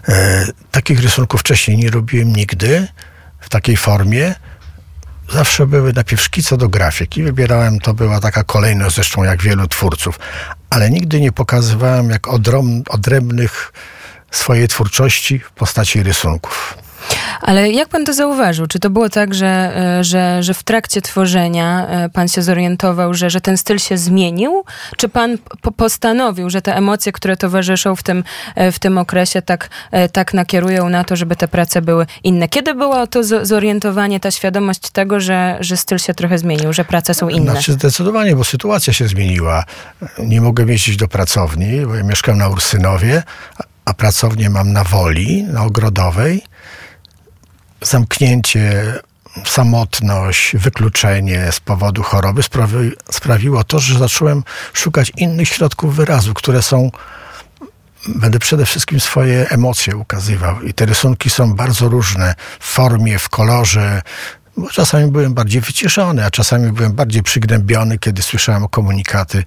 [0.08, 2.88] E, takich rysunków wcześniej nie robiłem nigdy
[3.40, 4.36] w takiej formie.
[5.30, 7.24] Zawsze były najpierw szkice do grafiki.
[7.24, 10.20] Wybierałem, to była taka kolejność zresztą jak wielu twórców.
[10.74, 13.74] Ale nigdy nie pokazywałem jak odrom, odrębnych
[14.32, 16.78] swojej twórczości w postaci rysunków.
[17.42, 18.68] Ale jak pan to zauważył?
[18.68, 23.14] Czy to było tak, że, e, że, że w trakcie tworzenia e, pan się zorientował,
[23.14, 24.64] że, że ten styl się zmienił?
[24.98, 28.24] Czy pan po postanowił, że te emocje, które towarzyszą w tym,
[28.56, 29.70] e, w tym okresie, tak,
[30.12, 32.48] tak nakierują na to, żeby te prace były inne?
[32.48, 37.14] Kiedy było to zorientowanie, ta świadomość tego, że, że styl się trochę zmienił, że prace
[37.14, 37.52] są inne?
[37.52, 39.64] Znaczy zdecydowanie, bo sytuacja się zmieniła.
[40.20, 43.24] Nie mogę jeździć do pracowni, bo ja mieszkam na Ursynowie,
[43.86, 46.42] a pracownię mam na Woli, na Ogrodowej.
[47.84, 48.94] Zamknięcie,
[49.46, 54.44] samotność, wykluczenie z powodu choroby sprawi, sprawiło to, że zacząłem
[54.74, 56.92] szukać innych środków wyrazu, które są
[58.08, 60.62] będę przede wszystkim swoje emocje ukazywał.
[60.62, 64.02] I te rysunki są bardzo różne w formie, w kolorze.
[64.58, 69.44] Bo czasami byłem bardziej wyciszony, a czasami byłem bardziej przygnębiony, kiedy słyszałem komunikaty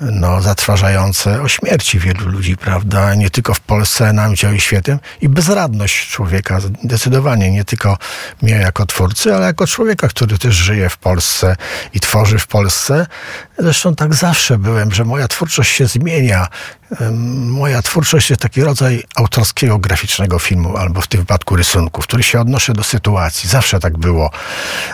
[0.00, 3.14] no, zatrważające o śmierci wielu ludzi, prawda?
[3.14, 4.98] Nie tylko w Polsce, na całym świecie.
[5.20, 7.98] I bezradność człowieka, zdecydowanie, nie tylko
[8.42, 11.56] mnie jako twórcy, ale jako człowieka, który też żyje w Polsce
[11.92, 13.06] i tworzy w Polsce.
[13.58, 16.48] Zresztą tak zawsze byłem, że moja twórczość się zmienia.
[17.36, 22.22] Moja twórczość jest taki rodzaj autorskiego, graficznego filmu, albo w tym wypadku rysunku, w który
[22.22, 23.48] się odnoszę do sytuacji.
[23.48, 24.30] Zawsze tak było,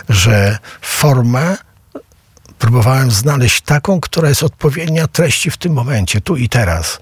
[0.09, 1.57] że formę
[2.61, 6.99] próbowałem znaleźć taką, która jest odpowiednia treści w tym momencie, tu i teraz.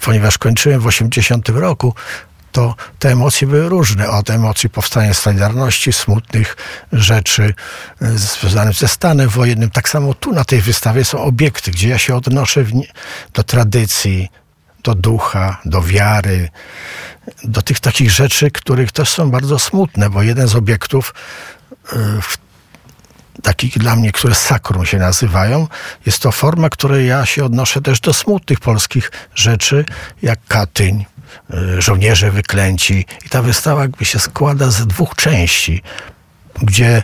[0.00, 1.94] Ponieważ kończyłem w 80 roku,
[2.52, 4.10] to te emocje były różne.
[4.10, 6.56] Od emocji powstania Solidarności, smutnych
[6.92, 7.54] rzeczy
[8.02, 9.70] y, związanych ze stanem wojennym.
[9.70, 12.64] Tak samo tu na tej wystawie są obiekty, gdzie ja się odnoszę
[13.34, 14.28] do tradycji,
[14.84, 16.48] do ducha, do wiary,
[17.44, 21.14] do tych takich rzeczy, których też są bardzo smutne, bo jeden z obiektów
[21.92, 22.47] y, w
[23.42, 25.66] takich dla mnie, które sakrum się nazywają.
[26.06, 29.84] Jest to forma, której ja się odnoszę też do smutnych polskich rzeczy,
[30.22, 31.04] jak Katyń,
[31.78, 33.06] y, żołnierze wyklęci.
[33.26, 35.82] I ta wystawa jakby się składa z dwóch części,
[36.62, 37.02] gdzie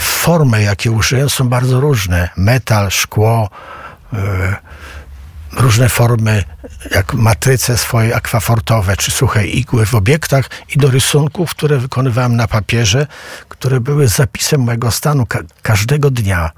[0.00, 2.28] formy, jakie użyłem, są bardzo różne.
[2.36, 3.50] Metal, szkło,
[4.12, 4.16] y,
[5.56, 6.44] różne formy,
[6.90, 12.48] jak matryce swoje akwafortowe, czy suche igły w obiektach i do rysunków, które wykonywałem na
[12.48, 13.06] papierze,
[13.48, 16.50] które były zapisem mojego stanu ka- każdego dnia.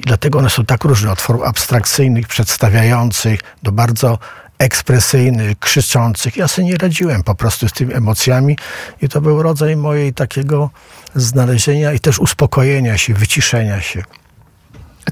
[0.00, 4.18] I dlatego one są tak różne, od form abstrakcyjnych, przedstawiających, do bardzo
[4.58, 6.36] ekspresyjnych, krzyczących.
[6.36, 8.58] Ja sobie nie radziłem po prostu z tymi emocjami
[9.02, 10.70] i to był rodzaj mojej takiego
[11.14, 14.02] znalezienia i też uspokojenia się, wyciszenia się.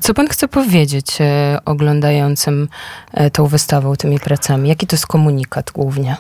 [0.00, 2.68] Co pan chce powiedzieć e, oglądającym
[3.12, 4.68] e, tą wystawą, tymi pracami?
[4.68, 6.16] Jaki to jest komunikat głównie?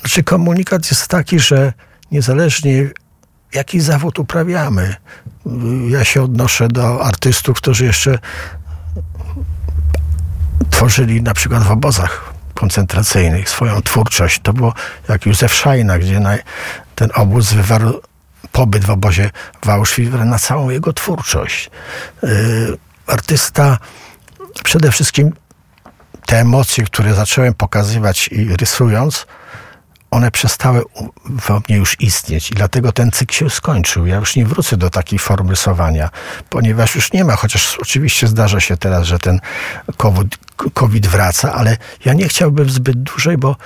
[0.00, 1.72] Znaczy komunikat jest taki, że
[2.12, 2.90] niezależnie
[3.54, 4.96] jaki zawód uprawiamy,
[5.88, 8.18] ja się odnoszę do artystów, którzy jeszcze
[10.70, 14.40] tworzyli na przykład w obozach koncentracyjnych swoją twórczość.
[14.42, 14.74] To było
[15.08, 16.20] jak Józef Szajna, gdzie
[16.94, 18.00] ten obóz wywarł
[18.52, 19.30] pobyt w obozie
[19.64, 21.70] w Auschwitz, na całą jego twórczość.
[22.24, 23.78] Y, artysta
[24.64, 25.32] przede wszystkim
[26.26, 29.26] te emocje, które zacząłem pokazywać i rysując,
[30.10, 30.82] one przestały
[31.24, 34.06] we mnie już istnieć i dlatego ten cykl się skończył.
[34.06, 36.10] Ja już nie wrócę do takiej formy rysowania,
[36.50, 39.40] ponieważ już nie ma, chociaż oczywiście zdarza się teraz, że ten
[39.96, 40.38] COVID,
[40.74, 43.56] COVID wraca, ale ja nie chciałbym zbyt dłużej, bo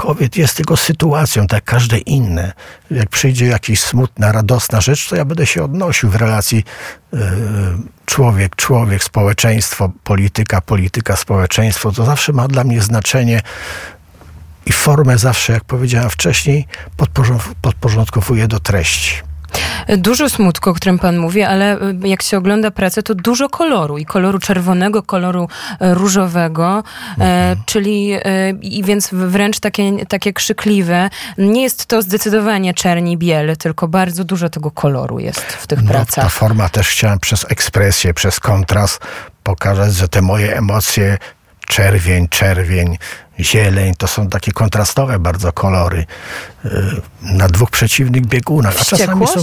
[0.00, 2.52] COVID jest tylko sytuacją, tak jak każde inne.
[2.90, 6.64] Jak przyjdzie jakaś smutna, radosna rzecz, to ja będę się odnosił w relacji
[7.12, 7.20] yy,
[8.06, 11.92] człowiek, człowiek, społeczeństwo, polityka, polityka, społeczeństwo.
[11.92, 13.42] To zawsze ma dla mnie znaczenie
[14.66, 16.66] i formę zawsze, jak powiedziałem wcześniej,
[17.62, 19.29] podporządkowuję do treści.
[19.98, 23.98] Dużo smutku, o którym pan mówi, ale y, jak się ogląda pracę, to dużo koloru
[23.98, 25.48] i koloru czerwonego, koloru
[25.80, 26.82] e, różowego,
[27.18, 27.56] e, mhm.
[27.66, 31.10] czyli e, i więc wręcz takie, takie krzykliwe.
[31.38, 35.90] Nie jest to zdecydowanie czerni biel, tylko bardzo dużo tego koloru jest w tych no,
[35.90, 36.24] pracach.
[36.24, 39.00] Ta forma też chciałem przez ekspresję, przez kontrast
[39.42, 41.18] pokazać, że te moje emocje
[41.70, 42.98] czerwień, czerwień,
[43.40, 46.06] zieleń, to są takie kontrastowe bardzo kolory
[46.64, 46.68] y,
[47.22, 48.74] na dwóch przeciwnych biegunach.
[48.80, 49.40] A czasami są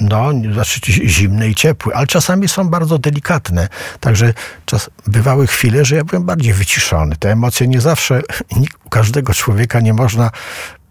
[0.00, 3.68] no, znaczy zimne i ciepłe, ale czasami są bardzo delikatne.
[4.00, 4.34] Także
[4.64, 7.16] czas, bywały chwile, że ja byłem bardziej wyciszony.
[7.16, 8.22] Te emocje nie zawsze,
[8.86, 10.30] u każdego człowieka nie można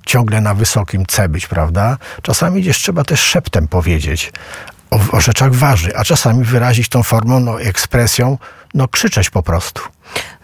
[0.05, 1.97] ciągle na wysokim C być, prawda?
[2.21, 4.31] Czasami gdzieś trzeba też szeptem powiedzieć
[4.91, 8.37] o, o rzeczach ważnych, a czasami wyrazić tą formą, no, ekspresją,
[8.73, 9.81] no, krzyczeć po prostu.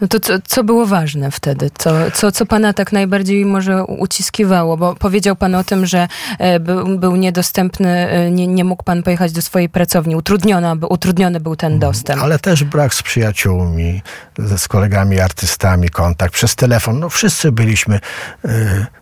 [0.02, 1.72] No to co, co było ważne wtedy?
[1.78, 4.78] Co, co, co pana tak najbardziej może uciskiwało?
[4.78, 6.08] Bo powiedział pan o tym, że
[6.40, 10.16] e, był, był niedostępny, e, nie, nie mógł pan pojechać do swojej pracowni.
[10.16, 11.92] Utrudniona, utrudniony był ten mhm.
[11.92, 12.24] dostęp.
[12.24, 14.02] Ale też brak z przyjaciółmi,
[14.38, 17.00] z kolegami artystami, kontakt przez telefon.
[17.00, 18.00] No wszyscy byliśmy
[18.46, 18.50] y,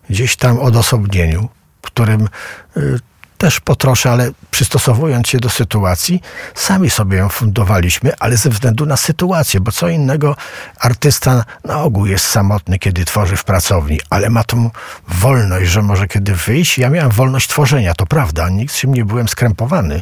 [0.10, 1.50] gdzieś tam odosobnieniu,
[1.82, 2.30] którym
[2.78, 3.00] y,
[3.38, 6.22] też po trosze, ale przystosowując się do sytuacji,
[6.56, 10.36] sami sobie ją fundowaliśmy, ale ze względu na sytuację, bo co innego
[10.80, 14.70] artysta na ogół jest samotny, kiedy tworzy w pracowni, ale ma tą
[15.08, 16.78] wolność, że może kiedy wyjść.
[16.78, 20.02] Ja miałem wolność tworzenia, to prawda, się nie byłem skrępowany.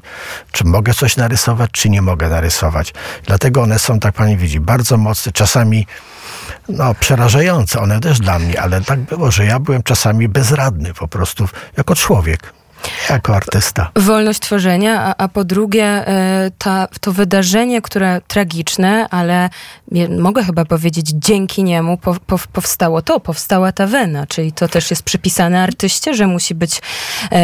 [0.52, 2.94] Czy mogę coś narysować, czy nie mogę narysować.
[3.26, 5.88] Dlatego one są, tak pani widzi, bardzo mocne, czasami
[6.70, 11.08] no, przerażające, one też dla mnie, ale tak było, że ja byłem czasami bezradny po
[11.08, 12.54] prostu jako człowiek.
[13.10, 13.92] Jako artysta.
[13.96, 19.50] Wolność tworzenia, a, a po drugie e, ta, to wydarzenie, które tragiczne, ale
[20.20, 24.90] mogę chyba powiedzieć dzięki niemu po, po, powstało to, powstała ta wena, czyli to też
[24.90, 26.82] jest przypisane artyście, że musi być
[27.32, 27.36] e,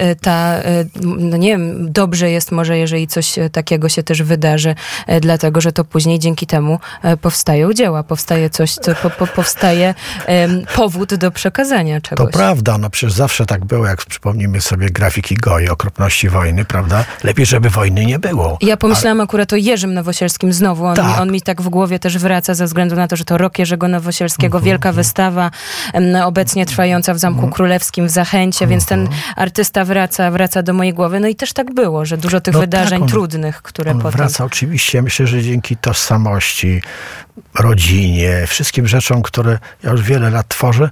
[0.00, 0.54] e ta,
[1.02, 4.74] no nie wiem, dobrze jest może, jeżeli coś takiego się też wydarzy,
[5.20, 6.78] dlatego, że to później dzięki temu
[7.20, 9.94] powstają dzieła, powstaje coś, co po, po, powstaje
[10.74, 12.26] powód do przekazania czegoś.
[12.26, 17.04] To prawda, no przecież zawsze tak było, jak przypomnimy sobie grafiki Goi, okropności wojny, prawda?
[17.24, 18.58] Lepiej, żeby wojny nie było.
[18.60, 19.24] Ja pomyślałam A...
[19.24, 20.84] akurat o Jerzym Nowosielskim znowu.
[20.86, 21.06] On, tak.
[21.06, 23.58] mi, on mi tak w głowie też wraca ze względu na to, że to rok
[23.58, 24.66] Jerzego Nowosielskiego, mm -hmm.
[24.66, 25.50] wielka wystawa
[26.24, 27.54] obecnie trwająca w Zamku mm -hmm.
[27.54, 28.70] Królewskim w Zachęcie, mm -hmm.
[28.70, 29.18] więc ten mhm.
[29.36, 31.20] artysta wraca, wraca do mojej głowy.
[31.20, 34.00] No i też tak było, że dużo tych no wydarzeń tak, on, trudnych, które on
[34.00, 34.18] potem...
[34.18, 35.02] wraca oczywiście.
[35.02, 36.82] Myślę, że dzięki tożsamości,
[37.58, 40.90] rodzinie, wszystkim rzeczom, które ja już wiele lat tworzę,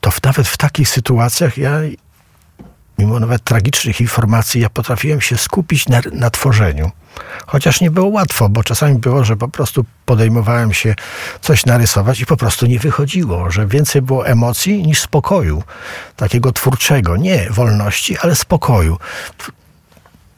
[0.00, 1.80] to nawet w takich sytuacjach ja
[2.98, 6.90] mimo nawet tragicznych informacji, ja potrafiłem się skupić na, na tworzeniu.
[7.46, 10.94] Chociaż nie było łatwo, bo czasami było, że po prostu podejmowałem się
[11.40, 15.62] coś narysować i po prostu nie wychodziło, że więcej było emocji niż spokoju,
[16.16, 18.98] takiego twórczego, nie wolności, ale spokoju.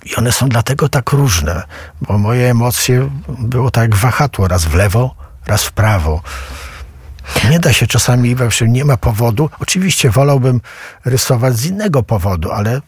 [0.04, 1.62] I one są dlatego tak różne,
[2.00, 5.14] bo moje emocje było tak jak wahadło, raz w lewo,
[5.46, 6.22] raz w prawo.
[7.50, 8.36] Nie da się czasami,
[8.68, 9.50] nie ma powodu.
[9.60, 10.60] Oczywiście wolałbym
[11.04, 12.80] rysować z innego powodu, ale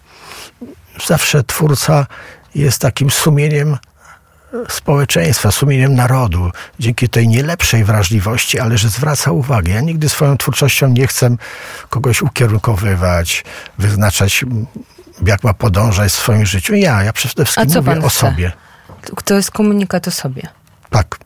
[1.07, 2.07] zawsze twórca
[2.55, 3.79] jest takim sumieniem
[4.69, 9.73] społeczeństwa, sumieniem narodu, dzięki tej nie lepszej wrażliwości, ale że zwraca uwagę.
[9.73, 11.37] Ja nigdy swoją twórczością nie chcę
[11.91, 13.45] kogoś ukierunkowywać,
[13.79, 14.45] wyznaczać,
[15.27, 16.75] jak ma podążać w swoim życiu.
[16.75, 18.19] Ja, ja przede wszystkim mówię o chce?
[18.19, 18.53] sobie.
[19.25, 20.43] To jest komunikat o sobie.
[20.91, 21.19] Tak.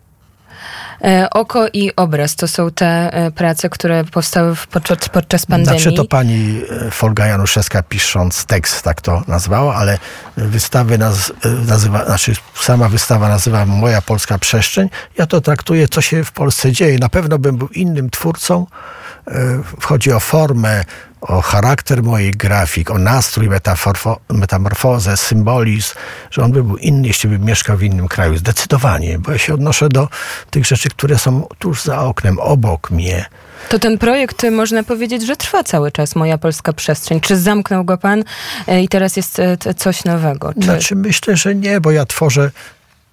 [1.04, 5.80] E, oko i obraz to są te e, prace, które powstały podczas, podczas pandemii.
[5.80, 9.98] Znaczy to pani e, Folga Januszewska pisząc tekst tak to nazwała, ale
[10.36, 11.32] wystawy naz,
[11.66, 14.88] nazywa, znaczy sama wystawa nazywa Moja Polska Przestrzeń.
[15.18, 16.98] Ja to traktuję, co się w Polsce dzieje.
[16.98, 18.66] Na pewno bym był innym twórcą,
[19.80, 20.84] chodzi o formę,
[21.20, 23.48] o charakter moich grafik, o nastrój,
[24.28, 25.94] metamorfozę, symbolizm,
[26.30, 28.36] że on by był inny, jeśli by mieszkał w innym kraju.
[28.36, 30.08] Zdecydowanie, bo ja się odnoszę do
[30.50, 33.24] tych rzeczy, które są tuż za oknem, obok mnie.
[33.68, 37.20] To ten projekt, można powiedzieć, że trwa cały czas, Moja Polska Przestrzeń.
[37.20, 38.24] Czy zamknął go pan
[38.66, 40.54] e, i teraz jest e, coś nowego?
[40.54, 40.62] Czy...
[40.62, 42.50] Znaczy myślę, że nie, bo ja tworzę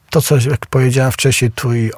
[0.10, 1.92] to, co jak powiedziałem wcześniej, tu i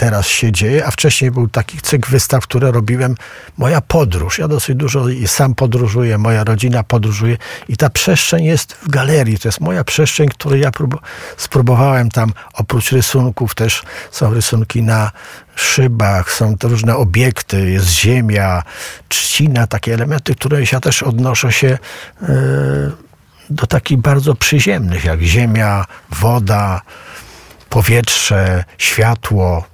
[0.00, 3.14] teraz się dzieje, a wcześniej był taki cykl wystaw, które robiłem,
[3.58, 4.38] moja podróż.
[4.38, 7.36] Ja dosyć dużo sam podróżuję, moja rodzina podróżuje
[7.68, 9.38] i ta przestrzeń jest w galerii.
[9.38, 11.00] To jest moja przestrzeń, której ja prób
[11.36, 15.10] spróbowałem tam, oprócz rysunków też są rysunki na
[15.54, 18.62] szybach, są to różne obiekty, jest ziemia,
[19.08, 21.78] trzcina, takie elementy, które ja też odnoszę się
[22.22, 22.28] yy,
[23.50, 26.80] do takich bardzo przyziemnych, jak ziemia, woda,
[27.70, 29.70] powietrze, światło,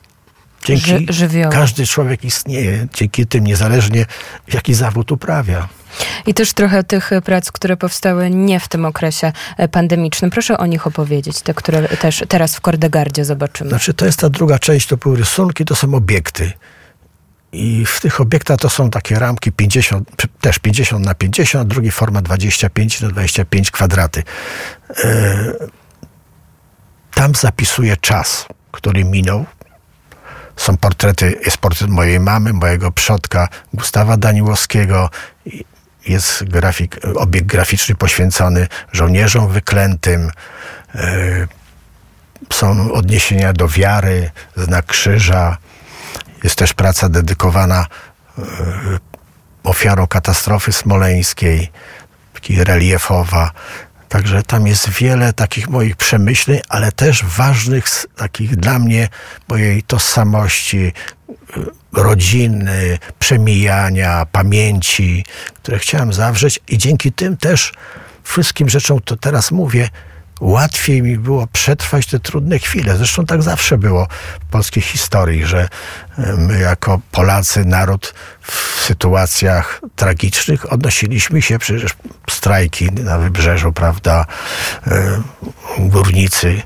[0.67, 4.07] Dzięki Ży każdy człowiek istnieje, dzięki tym, niezależnie
[4.53, 5.69] jaki zawód uprawia.
[6.27, 9.33] I też trochę tych prac, które powstały nie w tym okresie
[9.71, 10.31] pandemicznym.
[10.31, 13.71] Proszę o nich opowiedzieć, te, które też teraz w Kordegardzie zobaczymy.
[13.71, 16.53] Znaczy, to jest ta druga część, to były rysunki, to są obiekty.
[17.53, 22.23] I w tych obiektach to są takie ramki 50, też 50 na 50, drugi forma
[22.23, 24.23] 25 na 25 kwadraty.
[25.05, 25.53] E,
[27.15, 29.47] tam zapisuję czas, który minął,
[30.57, 35.11] są portrety, jest portret mojej mamy, mojego przodka Gustawa Daniłowskiego.
[36.07, 40.31] Jest grafik, obiekt graficzny poświęcony żołnierzom wyklętym.
[40.95, 41.47] E,
[42.53, 45.57] są odniesienia do wiary, znak krzyża.
[46.45, 47.87] Jest też praca dedykowana
[48.39, 48.43] e,
[49.65, 51.71] ofiarom katastrofy smoleńskiej,
[52.51, 53.51] reliefowa.
[54.09, 59.09] Także tam jest wiele takich moich przemyśleń, ale też ważnych, takich dla mnie,
[59.49, 60.93] mojej tożsamości, y,
[61.93, 66.61] rodziny, przemijania, pamięci, które chciałem zawrzeć.
[66.69, 67.73] I dzięki tym też
[68.23, 69.89] wszystkim rzeczom, to teraz mówię,
[70.41, 72.97] łatwiej mi było przetrwać te trudne chwile.
[72.97, 74.09] Zresztą tak zawsze było
[74.41, 75.69] w polskiej historii, że
[76.19, 81.93] e, my jako Polacy, naród w sytuacjach tragicznych odnosiliśmy się przecież
[82.31, 84.27] strajki na wybrzeżu, prawda,
[84.87, 85.23] e,
[85.79, 86.63] górnicy,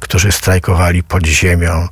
[0.00, 1.88] którzy strajkowali pod ziemią.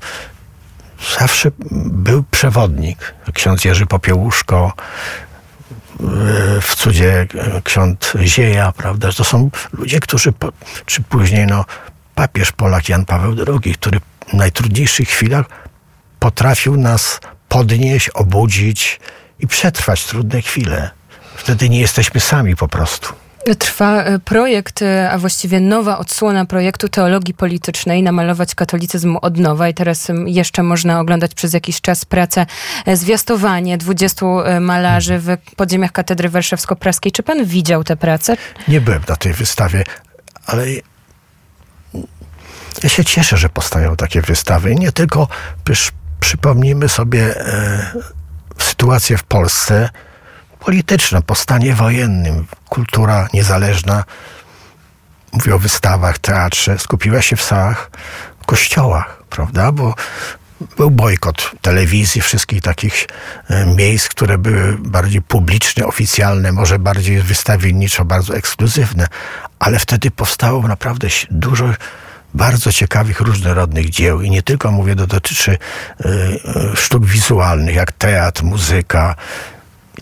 [1.19, 1.51] Zawsze
[1.91, 3.15] był przewodnik.
[3.35, 4.73] Ksiądz Jerzy Popiełuszko,
[6.61, 7.27] w cudzie
[7.65, 9.13] ksiądz Zieja, prawda?
[9.13, 10.53] To są ludzie, którzy, po,
[10.87, 11.65] czy później, no,
[12.15, 15.47] papież Polak Jan Paweł II, który w najtrudniejszych chwilach
[16.19, 19.01] potrafił nas podnieść, obudzić
[19.39, 20.91] i przetrwać trudne chwile.
[21.37, 23.13] Wtedy nie jesteśmy sami po prostu.
[23.59, 29.69] Trwa e, projekt, e, a właściwie nowa odsłona projektu teologii politycznej, namalować katolicyzm od nowa
[29.69, 32.47] i teraz jeszcze można oglądać przez jakiś czas pracę,
[32.87, 34.27] e, zwiastowanie 20
[34.61, 37.13] malarzy w podziemiach Katedry Warszawsko-Praskiej.
[37.13, 38.37] Czy pan widział tę pracę?
[38.69, 39.85] Nie byłem na tej wystawie,
[40.47, 40.67] ale
[42.83, 44.75] ja się cieszę, że powstają takie wystawy.
[44.75, 45.29] Nie tylko,
[46.21, 47.93] przypomnijmy sobie e,
[48.59, 49.89] sytuację w Polsce,
[50.61, 54.05] polityczne, po stanie wojennym, kultura niezależna,
[55.33, 57.91] mówię o wystawach, teatrze, skupiła się w salach,
[58.47, 59.73] kościołach, prawda?
[59.73, 59.95] Bo
[60.77, 63.07] był bojkot telewizji, wszystkich takich
[63.49, 69.07] e, miejsc, które były bardziej publiczne, oficjalne, może bardziej wystawienniczo, bardzo ekskluzywne,
[69.59, 71.75] ale wtedy powstało naprawdę dużo
[72.35, 74.23] bardzo ciekawych, różnorodnych dzieł.
[74.23, 79.17] I nie tylko mówię, dotyczy y, y, sztuk wizualnych, jak teatr, muzyka,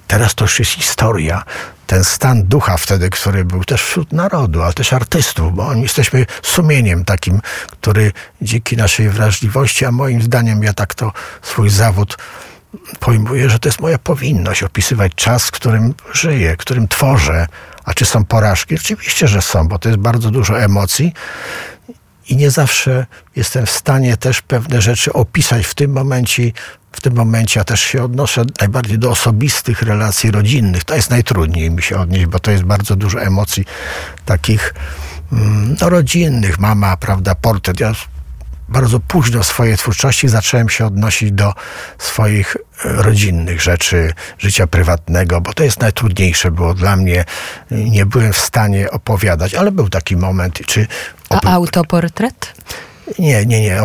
[0.08, 1.44] Teraz to już jest historia.
[1.86, 6.26] Ten stan ducha wtedy, który był też wśród narodu, ale też artystów, bo oni jesteśmy
[6.42, 7.40] sumieniem takim,
[7.70, 12.16] który dzięki naszej wrażliwości, a moim zdaniem ja tak to swój zawód
[13.00, 17.46] pojmuję, że to jest moja powinność opisywać czas, w którym żyję, w którym tworzę.
[17.84, 18.74] A czy są porażki?
[18.74, 21.12] Oczywiście, że są, bo to jest bardzo dużo emocji
[22.28, 26.52] i nie zawsze jestem w stanie też pewne rzeczy opisać w tym momencie.
[26.92, 30.84] W tym momencie ja też się odnoszę najbardziej do osobistych relacji rodzinnych.
[30.84, 33.64] To jest najtrudniej mi się odnieść, bo to jest bardzo dużo emocji
[34.24, 34.74] takich
[35.32, 36.58] mm, no, rodzinnych.
[36.58, 37.80] Mama, prawda, portret.
[37.80, 37.92] Ja
[38.68, 41.54] bardzo późno w swojej twórczości zacząłem się odnosić do
[41.98, 47.24] swoich e, rodzinnych rzeczy, życia prywatnego, bo to jest najtrudniejsze było dla mnie.
[47.70, 50.60] Nie byłem w stanie opowiadać, ale był taki moment.
[50.66, 50.86] Czy
[51.30, 52.54] A autoportret?
[53.18, 53.80] Nie, nie, nie.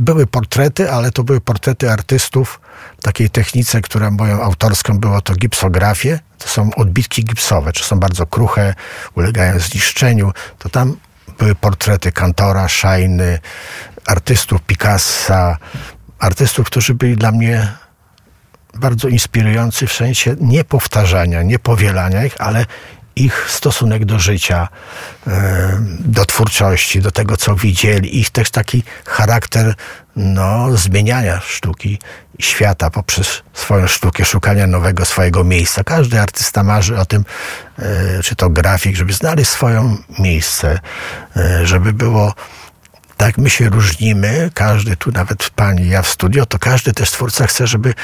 [0.00, 2.60] były portrety, ale to były portrety artystów
[2.98, 6.18] w takiej technice, która moją autorską było to gipsografie.
[6.38, 8.74] To są odbitki gipsowe, czy są bardzo kruche,
[9.14, 10.32] ulegają zniszczeniu.
[10.58, 10.96] To tam
[11.38, 13.38] były portrety Kantora, Szajny,
[14.08, 15.56] artystów Picassa,
[16.18, 17.68] artystów, którzy byli dla mnie
[18.74, 22.66] bardzo inspirujący w sensie nie powtarzania, nie powielania ich, ale
[23.16, 24.68] ich stosunek do życia,
[25.26, 29.74] e, do twórczości, do tego, co widzieli, ich też taki charakter
[30.16, 31.98] no, zmieniania sztuki
[32.38, 35.84] świata poprzez swoją sztukę, szukania nowego swojego miejsca.
[35.84, 37.24] Każdy artysta marzy o tym,
[37.78, 40.80] e, czy to grafik, żeby znaleźć swoje miejsce,
[41.36, 42.34] e, żeby było
[43.18, 47.46] tak my się różnimy, każdy tu, nawet pani, ja w studio, to każdy też twórca
[47.46, 47.94] chce, żeby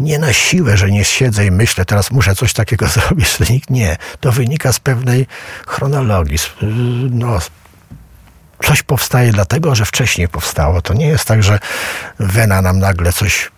[0.00, 3.70] nie na siłę, że nie siedzę i myślę, teraz muszę coś takiego zrobić, że nikt
[3.70, 3.96] nie.
[4.20, 5.26] To wynika z pewnej
[5.66, 6.38] chronologii.
[7.10, 7.38] No,
[8.64, 10.82] coś powstaje dlatego, że wcześniej powstało.
[10.82, 11.58] To nie jest tak, że
[12.18, 13.50] wena nam nagle coś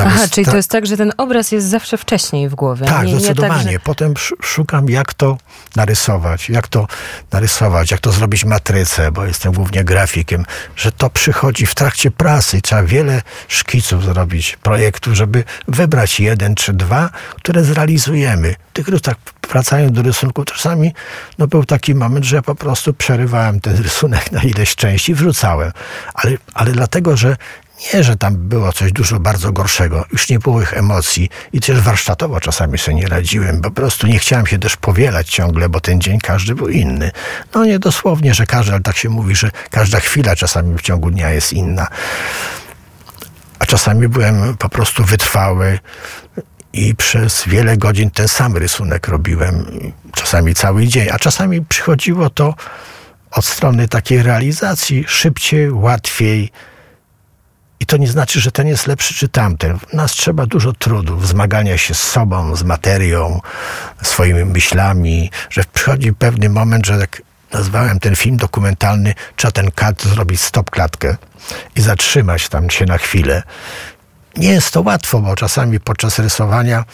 [0.00, 2.86] Aha, czyli to jest tak, że ten obraz jest zawsze wcześniej w głowie.
[2.86, 3.58] Tak, nie, zdecydowanie.
[3.58, 3.78] Nie tak, że...
[3.78, 5.38] Potem szukam, jak to
[5.76, 6.86] narysować, jak to
[7.32, 10.44] narysować, jak to zrobić matrycę, bo jestem głównie grafikiem,
[10.76, 12.60] że to przychodzi w trakcie pracy.
[12.60, 18.54] Trzeba wiele szkiców zrobić, projektów, żeby wybrać jeden czy dwa, które zrealizujemy.
[18.72, 19.18] Tych, którzy tak
[19.50, 20.94] wracają do rysunku, czasami
[21.38, 25.72] no, był taki moment, że ja po prostu przerywałem ten rysunek na ileś części, wrzucałem.
[26.14, 27.36] Ale, ale dlatego, że
[27.94, 30.04] nie, że tam było coś dużo bardzo gorszego.
[30.12, 33.60] Już nie było ich emocji i też warsztatowo czasami sobie nie radziłem.
[33.60, 37.10] Po prostu nie chciałem się też powielać ciągle, bo ten dzień każdy był inny.
[37.54, 41.10] No nie dosłownie, że każdy, ale tak się mówi, że każda chwila czasami w ciągu
[41.10, 41.86] dnia jest inna.
[43.58, 45.78] A czasami byłem po prostu wytrwały
[46.72, 49.66] i przez wiele godzin ten sam rysunek robiłem.
[50.14, 52.54] Czasami cały dzień, a czasami przychodziło to
[53.30, 56.52] od strony takiej realizacji szybciej, łatwiej,
[57.80, 59.78] i to nie znaczy, że ten jest lepszy czy tamten.
[59.92, 63.40] Nas trzeba dużo trudu, zmagania się z sobą, z materią,
[64.02, 67.22] swoimi myślami, że przychodzi pewny moment, że jak
[67.52, 71.16] nazwałem ten film dokumentalny, trzeba ten kat zrobić stop klatkę
[71.76, 73.42] i zatrzymać tam się na chwilę.
[74.36, 76.84] Nie jest to łatwo, bo czasami podczas rysowania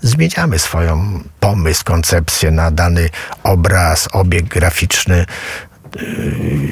[0.00, 3.10] zmieniamy swoją pomysł, koncepcję na dany
[3.42, 5.26] obraz, obiekt graficzny.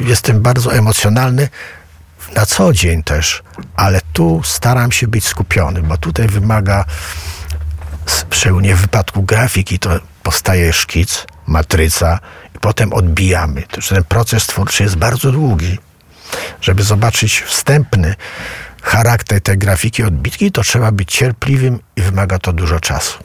[0.07, 1.49] Jestem bardzo emocjonalny,
[2.35, 3.43] na co dzień też,
[3.76, 6.85] ale tu staram się być skupiony, bo tutaj wymaga,
[8.31, 9.91] szczególnie w wypadku grafiki, to
[10.22, 12.18] powstaje szkic, matryca
[12.57, 13.62] i potem odbijamy.
[13.62, 15.78] To, ten proces twórczy jest bardzo długi.
[16.61, 18.14] Żeby zobaczyć wstępny
[18.83, 23.18] charakter tej grafiki, odbitki, to trzeba być cierpliwym i wymaga to dużo czasu.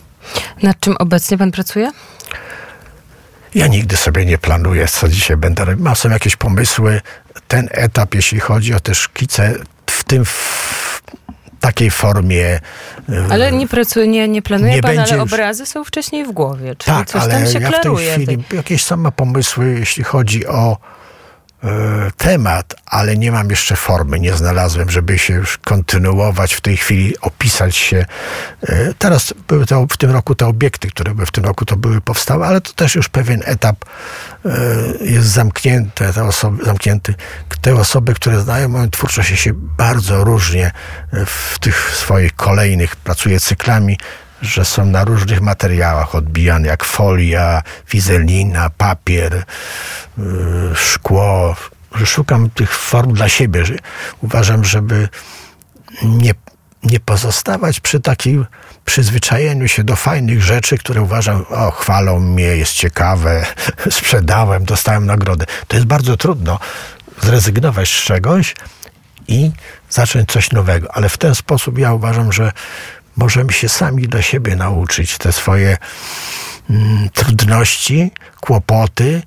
[0.63, 1.91] Nad czym obecnie pan pracuje?
[3.55, 5.83] Ja nigdy sobie nie planuję, co dzisiaj będę robił.
[5.83, 7.01] Mam sobie jakieś pomysły.
[7.47, 9.53] Ten etap, jeśli chodzi o te szkice,
[9.89, 11.01] w tym w
[11.59, 12.59] takiej formie.
[13.29, 16.75] Ale nie pracuje, nie, nie planuje nie pan, ale obrazy są wcześniej w głowie.
[16.75, 18.11] Czyli tak, coś ale tam się ja klaruje.
[18.11, 21.04] W tej chwili jakieś same pomysły, jeśli chodzi o E,
[22.17, 27.19] temat, ale nie mam jeszcze formy, nie znalazłem, żeby się już kontynuować w tej chwili,
[27.21, 28.05] opisać się.
[28.63, 31.75] E, teraz były to, w tym roku te obiekty, które były w tym roku to
[31.75, 33.85] były powstałe, ale to też już pewien etap
[34.45, 34.49] e,
[35.01, 37.15] jest zamknięty, te osoby, zamknięty.
[37.61, 40.71] Te osoby, które znają moją twórczość się bardzo różnie
[41.25, 43.97] w tych swoich kolejnych, pracuje cyklami,
[44.41, 49.43] że są na różnych materiałach odbijane, jak folia, wizelina, papier,
[50.17, 50.25] yy,
[50.75, 51.55] szkło.
[52.05, 53.63] Szukam tych form dla siebie.
[54.21, 55.09] Uważam, żeby
[56.03, 56.31] nie,
[56.83, 58.45] nie pozostawać przy takim
[58.85, 63.45] przyzwyczajeniu się do fajnych rzeczy, które uważam, o, chwalą mnie, jest ciekawe,
[63.91, 65.45] sprzedałem, dostałem nagrodę.
[65.67, 66.59] To jest bardzo trudno
[67.21, 68.55] zrezygnować z czegoś
[69.27, 69.51] i
[69.89, 70.95] zacząć coś nowego.
[70.95, 72.51] Ale w ten sposób ja uważam, że
[73.17, 75.77] możemy się sami dla siebie nauczyć te swoje
[76.69, 78.11] mm, trudności,
[78.41, 79.21] kłopoty.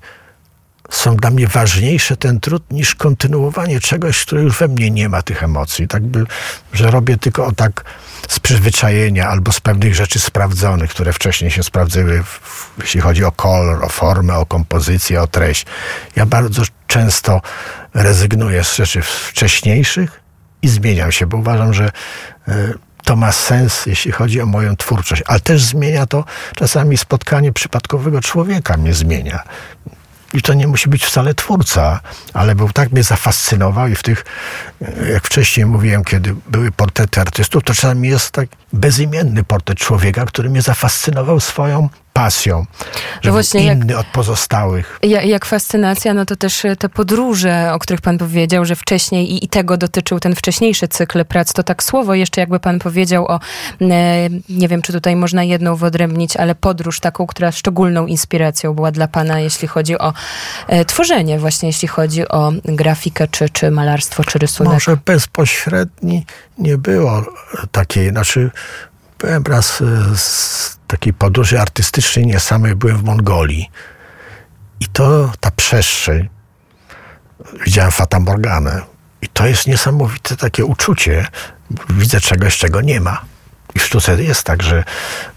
[0.89, 5.21] Są dla mnie ważniejsze ten trud niż kontynuowanie czegoś, które już we mnie nie ma
[5.21, 5.87] tych emocji.
[5.87, 6.25] Tak by,
[6.73, 7.83] że robię tylko o tak
[8.27, 13.31] z przyzwyczajenia albo z pewnych rzeczy sprawdzonych, które wcześniej się sprawdziły, w, jeśli chodzi o
[13.31, 15.65] kolor, o formę, o kompozycję, o treść.
[16.15, 17.41] Ja bardzo często
[17.93, 20.21] rezygnuję z rzeczy wcześniejszych
[20.61, 21.91] i zmieniam się, bo uważam, że
[22.47, 22.73] y,
[23.09, 26.23] to ma sens, jeśli chodzi o moją twórczość, ale też zmienia to
[26.55, 29.43] czasami spotkanie przypadkowego człowieka mnie zmienia.
[30.33, 31.99] I to nie musi być wcale twórca,
[32.33, 34.25] ale był tak mnie zafascynował i w tych,
[35.13, 40.49] jak wcześniej mówiłem, kiedy były portrety artystów, to czasami jest tak bezimienny portret człowieka, który
[40.49, 42.65] mnie zafascynował swoją pasją,
[43.21, 44.99] że no właśnie inny jak, od pozostałych.
[45.03, 49.31] Jak, jak, fascynacja, no to też e, te podróże, o których pan powiedział, że wcześniej
[49.31, 53.25] i, i, tego dotyczył ten wcześniejszy cykl prac, to tak słowo jeszcze jakby pan powiedział
[53.27, 53.39] o,
[53.81, 58.91] e, nie wiem, czy tutaj można jedną wyodrębnić, ale podróż taką, która szczególną inspiracją była
[58.91, 60.13] dla pana, jeśli chodzi o
[60.67, 64.73] e, tworzenie, właśnie jeśli chodzi o grafikę, czy, czy malarstwo, czy rysunek.
[64.73, 66.25] Może bezpośredni
[66.57, 67.25] nie było
[67.71, 68.51] takiej, znaczy
[69.19, 69.85] Byłem raz e,
[70.17, 73.71] z takiej podróży artystycznej nie samej, byłem w Mongolii.
[74.79, 76.29] I to ta przestrzeń,
[77.65, 78.81] widziałem Fata Morganę.
[79.21, 81.27] I to jest niesamowite takie uczucie.
[81.89, 83.21] Widzę czegoś, czego nie ma.
[83.75, 84.83] I w sztuce jest tak, że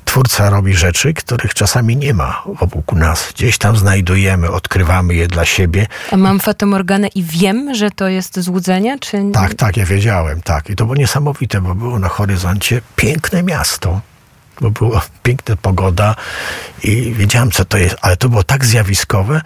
[0.04, 3.32] twórca robi rzeczy, których czasami nie ma wokół nas.
[3.34, 5.86] Gdzieś tam znajdujemy, odkrywamy je dla siebie.
[6.10, 8.98] A mam fatomorganę i wiem, że to jest złudzenie?
[8.98, 9.22] Czy...
[9.32, 10.70] Tak, tak, ja wiedziałem, tak.
[10.70, 14.00] I to było niesamowite, bo było na horyzoncie piękne miasto.
[14.60, 16.14] Bo była piękna pogoda
[16.82, 19.40] i wiedziałem, co to jest, ale to było tak zjawiskowe,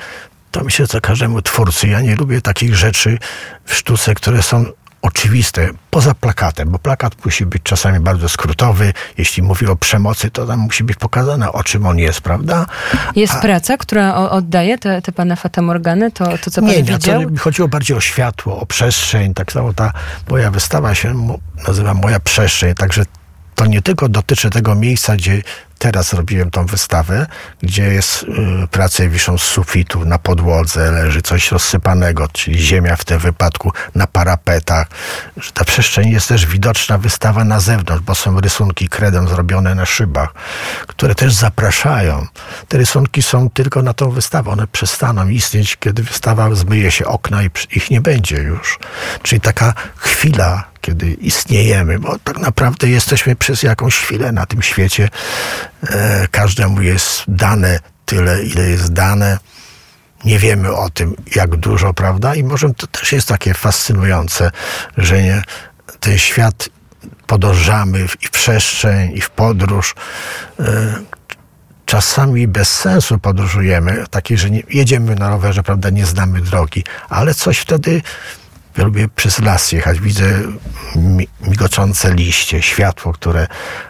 [0.50, 1.88] to myślę, co każdemu twórcy.
[1.88, 3.18] Ja nie lubię takich rzeczy
[3.64, 4.64] w sztuce, które są
[5.06, 8.92] oczywiste, poza plakatem, bo plakat musi być czasami bardzo skrótowy.
[9.18, 12.66] Jeśli mówi o przemocy, to tam musi być pokazane, o czym on jest, prawda?
[13.16, 13.40] Jest A...
[13.40, 17.20] praca, która oddaje te, te pana Fatamorgany, to, to co pan nie, widział?
[17.20, 19.34] Nie, mi chodziło bardziej o światło, o przestrzeń.
[19.34, 19.92] Tak samo ta
[20.28, 21.38] moja wystawa się
[21.68, 23.04] nazywa Moja Przestrzeń, także
[23.54, 25.42] to nie tylko dotyczy tego miejsca, gdzie
[25.86, 27.26] teraz robiłem tą wystawę,
[27.62, 28.26] gdzie jest y,
[28.70, 34.06] prace wiszą z sufitu, na podłodze leży coś rozsypanego, czyli ziemia w tym wypadku, na
[34.06, 34.86] parapetach.
[35.36, 39.86] Że ta przestrzeń jest też widoczna wystawa na zewnątrz, bo są rysunki kredem zrobione na
[39.86, 40.34] szybach,
[40.86, 42.26] które też zapraszają.
[42.68, 44.50] Te rysunki są tylko na tą wystawę.
[44.50, 48.78] One przestaną istnieć, kiedy wystawa zmyje się okna i ich nie będzie już.
[49.22, 55.08] Czyli taka chwila kiedy istniejemy, bo tak naprawdę jesteśmy przez jakąś chwilę na tym świecie.
[55.88, 59.38] E, każdemu jest dane tyle, ile jest dane.
[60.24, 62.34] Nie wiemy o tym, jak dużo, prawda?
[62.34, 64.50] I może to też jest takie fascynujące,
[64.96, 65.42] że nie,
[66.00, 66.68] ten świat
[67.26, 69.94] podążamy w, i w przestrzeń, i w podróż.
[70.60, 70.64] E,
[71.86, 77.34] czasami bez sensu podróżujemy, takiej, że nie, jedziemy na rowerze, prawda, nie znamy drogi, ale
[77.34, 78.02] coś wtedy
[78.84, 80.42] lubię przez las jechać, widzę
[81.40, 83.46] migoczące liście, światło, które.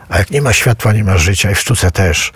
[0.08, 2.32] A jak nie ma światła, nie ma życia i w sztuce też.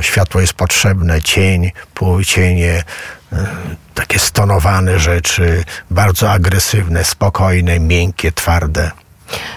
[0.00, 2.84] Światło jest potrzebne, cień, półcienie,
[3.32, 3.46] e,
[3.94, 8.90] takie stonowane rzeczy, bardzo agresywne, spokojne, miękkie, twarde.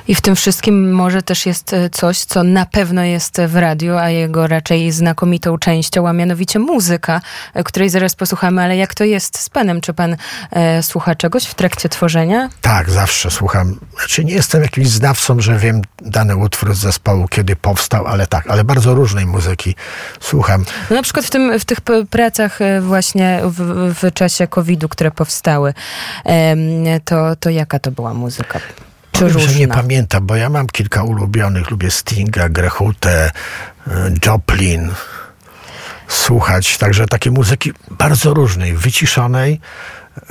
[0.07, 3.97] I w tym wszystkim może też jest e, coś, co na pewno jest w radiu,
[3.97, 7.21] a jego raczej znakomitą częścią, a mianowicie muzyka,
[7.53, 8.61] e, której zaraz posłuchamy.
[8.61, 9.81] Ale jak to jest z panem?
[9.81, 10.15] Czy pan
[10.51, 12.49] e, słucha czegoś w trakcie tworzenia?
[12.61, 13.79] Tak, zawsze słucham.
[13.97, 18.47] Znaczy nie jestem jakimś znawcą, że wiem dany utwór z zespołu, kiedy powstał, ale tak,
[18.47, 19.75] ale bardzo różnej muzyki
[20.19, 20.65] słucham.
[20.89, 25.11] No na przykład w, tym, w tych pracach e, właśnie w, w czasie COVID-u, które
[25.11, 25.73] powstały,
[27.05, 28.59] to, to jaka to była muzyka?
[29.19, 31.71] Powiem, że nie pamiętam, bo ja mam kilka ulubionych.
[31.71, 33.31] Lubię Stinga, Grechutę,
[33.87, 34.91] e, Joplin.
[36.07, 39.61] Słuchać także takiej muzyki bardzo różnej, wyciszonej,
[40.17, 40.23] e,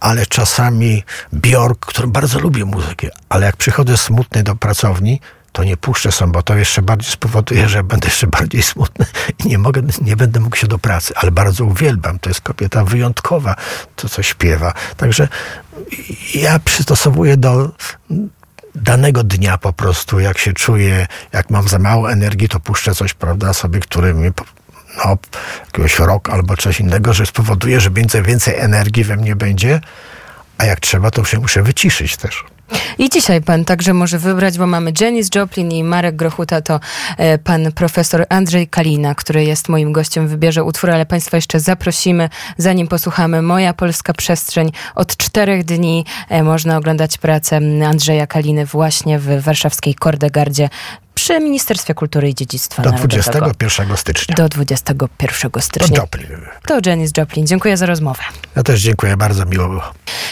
[0.00, 5.20] ale czasami Bjork, który bardzo lubię muzykę, ale jak przychodzę smutny do pracowni,
[5.56, 9.06] to nie puszczę są, bo to jeszcze bardziej spowoduje, że będę jeszcze bardziej smutny
[9.38, 12.18] i nie mogę, nie będę mógł się do pracy, ale bardzo uwielbiam.
[12.18, 13.56] To jest kobieta wyjątkowa,
[13.96, 14.72] to co śpiewa.
[14.96, 15.28] Także
[16.34, 17.70] ja przystosowuję do
[18.74, 23.14] danego dnia po prostu, jak się czuję, jak mam za mało energii, to puszczę coś,
[23.14, 24.30] prawda, sobie, który mi
[25.04, 25.16] no,
[25.66, 29.80] jakiegoś rok albo coś innego, że spowoduje, że więcej, więcej energii we mnie będzie,
[30.58, 32.44] a jak trzeba, to się muszę wyciszyć też.
[32.98, 36.80] I dzisiaj pan także może wybrać, bo mamy Janis Joplin i Marek Grochuta, to
[37.16, 42.28] e, pan profesor Andrzej Kalina, który jest moim gościem, wybierze utwór, ale państwa jeszcze zaprosimy,
[42.58, 44.72] zanim posłuchamy Moja Polska Przestrzeń.
[44.94, 50.68] Od czterech dni e, można oglądać pracę Andrzeja Kaliny właśnie w warszawskiej Kordegardzie
[51.16, 54.34] przy Ministerstwie Kultury i Dziedzictwa Do 21 stycznia.
[54.34, 55.96] Do 21 stycznia.
[55.96, 56.40] To Joplin.
[56.66, 57.46] To Janis Joplin.
[57.46, 58.22] Dziękuję za rozmowę.
[58.56, 59.82] Ja też dziękuję, bardzo miło było.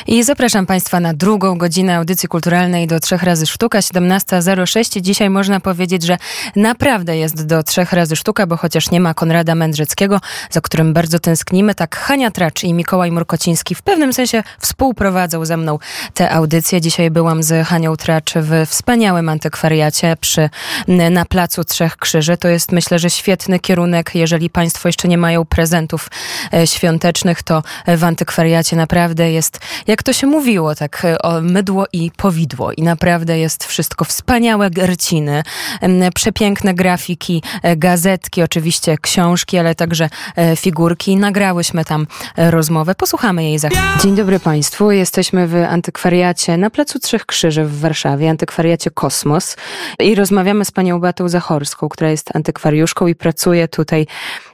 [0.06, 5.00] I zapraszam Państwa na drugą godzinę audycji kulturalnej do trzech razy sztuka, 17.06.
[5.00, 6.18] Dzisiaj można powiedzieć, że
[6.56, 10.20] naprawdę jest do trzech razy sztuka, bo chociaż nie ma Konrada Mędrzeckiego,
[10.50, 15.56] za którym bardzo tęsknimy, tak Hania Tracz i Mikołaj Murkociński w pewnym sensie współprowadzą ze
[15.56, 15.78] mną
[16.14, 16.80] tę audycję.
[16.80, 20.50] Dzisiaj byłam z Hanią Tracz w wspaniałym antykwariacie przy
[21.10, 22.36] na Placu Trzech Krzyży.
[22.36, 24.14] To jest myślę, że świetny kierunek.
[24.14, 26.08] Jeżeli Państwo jeszcze nie mają prezentów
[26.54, 32.10] e, świątecznych, to w antykwariacie naprawdę jest, jak to się mówiło, tak e, mydło i
[32.16, 32.72] powidło.
[32.72, 35.42] I naprawdę jest wszystko wspaniałe gerciny,
[36.14, 40.08] przepiękne grafiki, e, gazetki, oczywiście książki, ale także
[40.56, 41.16] figurki.
[41.16, 42.06] Nagrałyśmy tam
[42.36, 42.94] rozmowę.
[42.94, 43.82] Posłuchamy jej za chwilę.
[44.02, 44.90] Dzień dobry Państwu.
[44.90, 49.56] Jesteśmy w antykwariacie na Placu Trzech Krzyży w Warszawie, antykwariacie Kosmos
[49.98, 54.06] i rozmawiamy z panią Batą Zachorską, która jest antykwariuszką i pracuje tutaj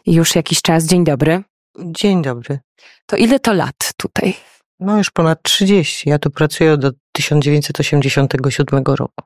[0.06, 0.84] już jakiś czas.
[0.84, 1.42] Dzień dobry.
[1.78, 2.58] Dzień dobry.
[3.06, 4.34] To ile to lat tutaj?
[4.80, 6.10] No już ponad 30.
[6.10, 6.80] Ja tu pracuję od
[7.12, 9.24] 1987 roku.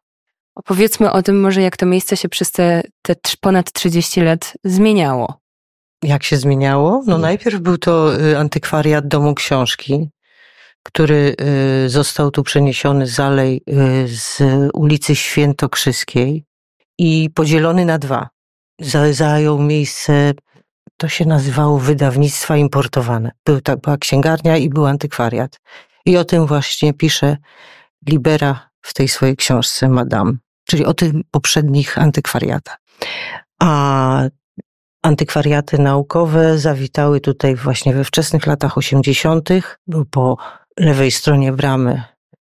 [0.55, 5.39] Opowiedzmy o tym może, jak to miejsce się przez te, te ponad 30 lat zmieniało.
[6.03, 7.03] Jak się zmieniało?
[7.07, 10.11] No najpierw był to y, antykwariat Domu Książki,
[10.83, 11.37] który
[11.85, 14.43] y, został tu przeniesiony z alej y, z
[14.75, 16.45] ulicy Świętokrzyskiej
[16.99, 18.29] i podzielony na dwa.
[19.11, 20.33] Zajął miejsce,
[20.97, 23.31] to się nazywało wydawnictwa importowane.
[23.45, 25.61] Był, tak, była księgarnia i był antykwariat.
[26.07, 27.37] I o tym właśnie pisze
[28.09, 30.33] Libera w tej swojej książce Madame,
[30.65, 32.77] czyli o tych poprzednich antykwariatach.
[33.63, 34.23] A
[35.03, 39.49] antykwariaty naukowe zawitały tutaj właśnie we wczesnych latach 80.
[39.87, 40.37] Był po
[40.79, 42.03] lewej stronie bramy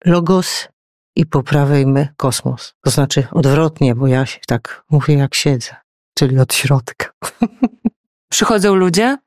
[0.05, 0.69] Logos
[1.17, 2.75] i po prawej my Kosmos.
[2.85, 5.77] To znaczy odwrotnie, bo ja się tak mówię jak siedzę,
[6.15, 7.11] czyli od środka.
[8.29, 9.19] Przychodzą ludzie?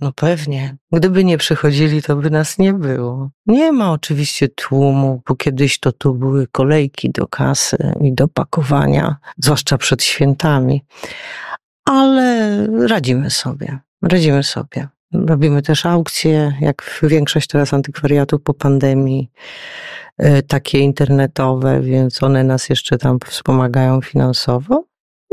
[0.00, 0.76] No pewnie.
[0.92, 3.30] Gdyby nie przychodzili, to by nas nie było.
[3.46, 9.16] Nie ma oczywiście tłumu, bo kiedyś to tu były kolejki do kasy i do pakowania,
[9.38, 10.84] zwłaszcza przed świętami.
[11.84, 13.78] Ale radzimy sobie.
[14.02, 14.88] Radzimy sobie.
[15.12, 19.30] Robimy też aukcje, jak większość teraz antykwariatów po pandemii,
[20.48, 24.84] takie internetowe, więc one nas jeszcze tam wspomagają finansowo.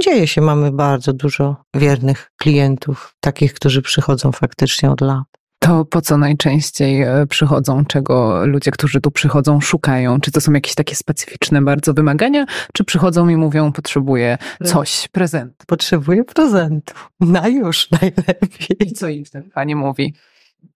[0.02, 5.24] Dzieje się, mamy bardzo dużo wiernych klientów, takich, którzy przychodzą faktycznie od lat.
[5.60, 10.22] To po co najczęściej e, przychodzą, czego ludzie, którzy tu przychodzą, szukają?
[10.22, 15.64] Czy to są jakieś takie specyficzne bardzo wymagania, czy przychodzą i mówią, potrzebuję coś, prezent?
[15.68, 16.94] Potrzebuję prezentu.
[17.20, 18.78] Na już najlepiej.
[18.80, 20.14] I co im wtedy pani mówi?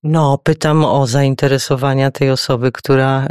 [0.04, 3.28] No, pytam o zainteresowania tej osoby, która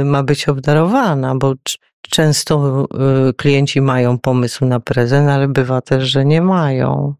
[0.00, 1.54] y, ma być obdarowana, bo
[2.02, 2.86] często
[3.28, 7.14] y, klienci mają pomysł na prezent, ale bywa też, że nie mają.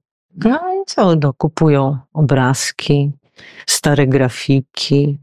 [0.44, 3.12] No i co, no, kupują obrazki,
[3.66, 5.18] stare grafiki,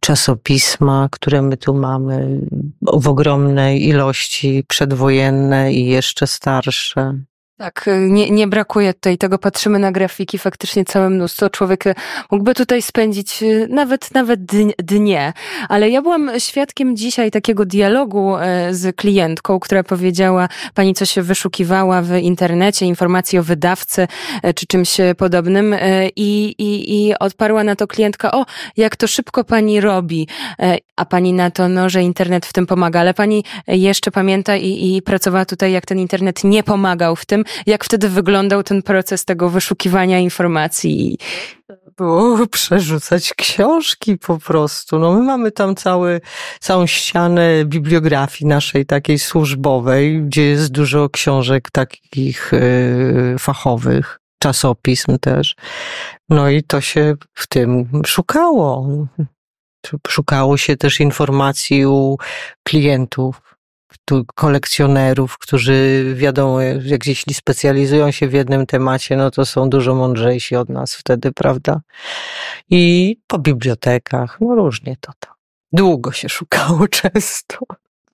[0.00, 2.40] czasopisma, które my tu mamy
[2.82, 7.14] w ogromnej ilości, przedwojenne i jeszcze starsze.
[7.60, 9.38] Tak, y, nie, nie brakuje tutaj tego.
[9.38, 11.50] Patrzymy na grafiki, faktycznie całe mnóstwo.
[11.50, 11.94] Człowiek y,
[12.30, 14.44] mógłby tutaj spędzić y, nawet, nawet
[14.78, 15.32] dnie.
[15.68, 18.34] Ale ja byłam świadkiem dzisiaj takiego dialogu
[18.70, 24.08] z klientką, która powiedziała, pani coś wyszukiwała w internecie, informacji o wydawcy
[24.54, 25.74] czy czymś podobnym
[26.16, 28.46] i, i, i odparła na to klientka, o,
[28.76, 30.28] jak to szybko pani robi.
[30.96, 33.00] A pani na to, no, że internet w tym pomaga.
[33.00, 37.44] Ale pani jeszcze pamięta i, i pracowała tutaj, jak ten internet nie pomagał w tym,
[37.66, 41.18] jak wtedy wyglądał ten proces tego wyszukiwania informacji?
[41.96, 44.98] Było przerzucać książki po prostu.
[44.98, 46.20] No my mamy tam cały,
[46.60, 55.56] całą ścianę bibliografii naszej takiej służbowej, gdzie jest dużo książek takich yy, fachowych, czasopism też.
[56.28, 58.88] No i to się w tym szukało.
[60.08, 62.16] Szukało się też informacji u
[62.64, 63.50] klientów
[64.34, 70.56] kolekcjonerów, którzy wiadomo, jak jeśli specjalizują się w jednym temacie, no to są dużo mądrzejsi
[70.56, 71.80] od nas wtedy, prawda?
[72.70, 75.34] I po bibliotekach, no różnie to tam.
[75.72, 77.58] Długo się szukało często.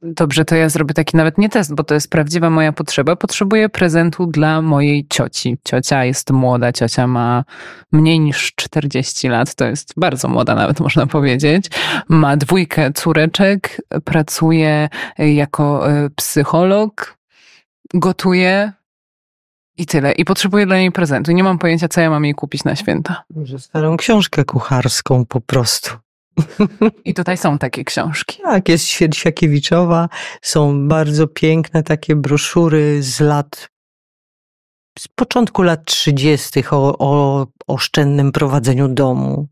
[0.06, 3.16] Dobrze, to ja zrobię taki nawet nie test, bo to jest prawdziwa moja potrzeba.
[3.16, 5.58] Potrzebuję prezentu dla mojej cioci.
[5.64, 7.44] Ciocia jest młoda, ciocia ma
[7.92, 11.66] mniej niż 40 lat, to jest bardzo młoda nawet można powiedzieć.
[12.08, 14.88] Ma dwójkę córeczek, pracuje
[15.18, 17.16] jako e, psycholog,
[17.94, 18.72] gotuje
[19.78, 20.12] i tyle.
[20.12, 21.32] I potrzebuję dla niej prezentu.
[21.32, 23.24] Nie mam pojęcia, co ja mam jej kupić na święta.
[23.36, 25.90] Może starą książkę kucharską po prostu.
[27.04, 28.42] I tutaj są takie książki.
[28.42, 30.08] Tak, jest Świersiakiewiczowa,
[30.42, 33.68] są bardzo piękne takie broszury z lat,
[34.98, 36.64] z początku lat 30.
[36.70, 39.48] o, o oszczędnym prowadzeniu domu,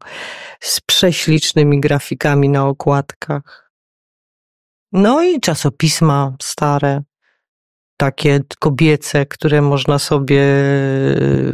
[0.61, 3.70] z prześlicznymi grafikami na okładkach.
[4.93, 7.03] No i czasopisma stare
[8.05, 10.40] takie kobiece, które można sobie,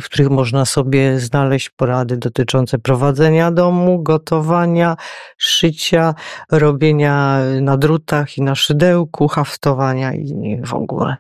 [0.01, 4.97] w których można sobie znaleźć porady dotyczące prowadzenia domu, gotowania,
[5.39, 6.15] szycia,
[6.53, 11.17] robienia na drutach i na szydełku, haftowania i w ogóle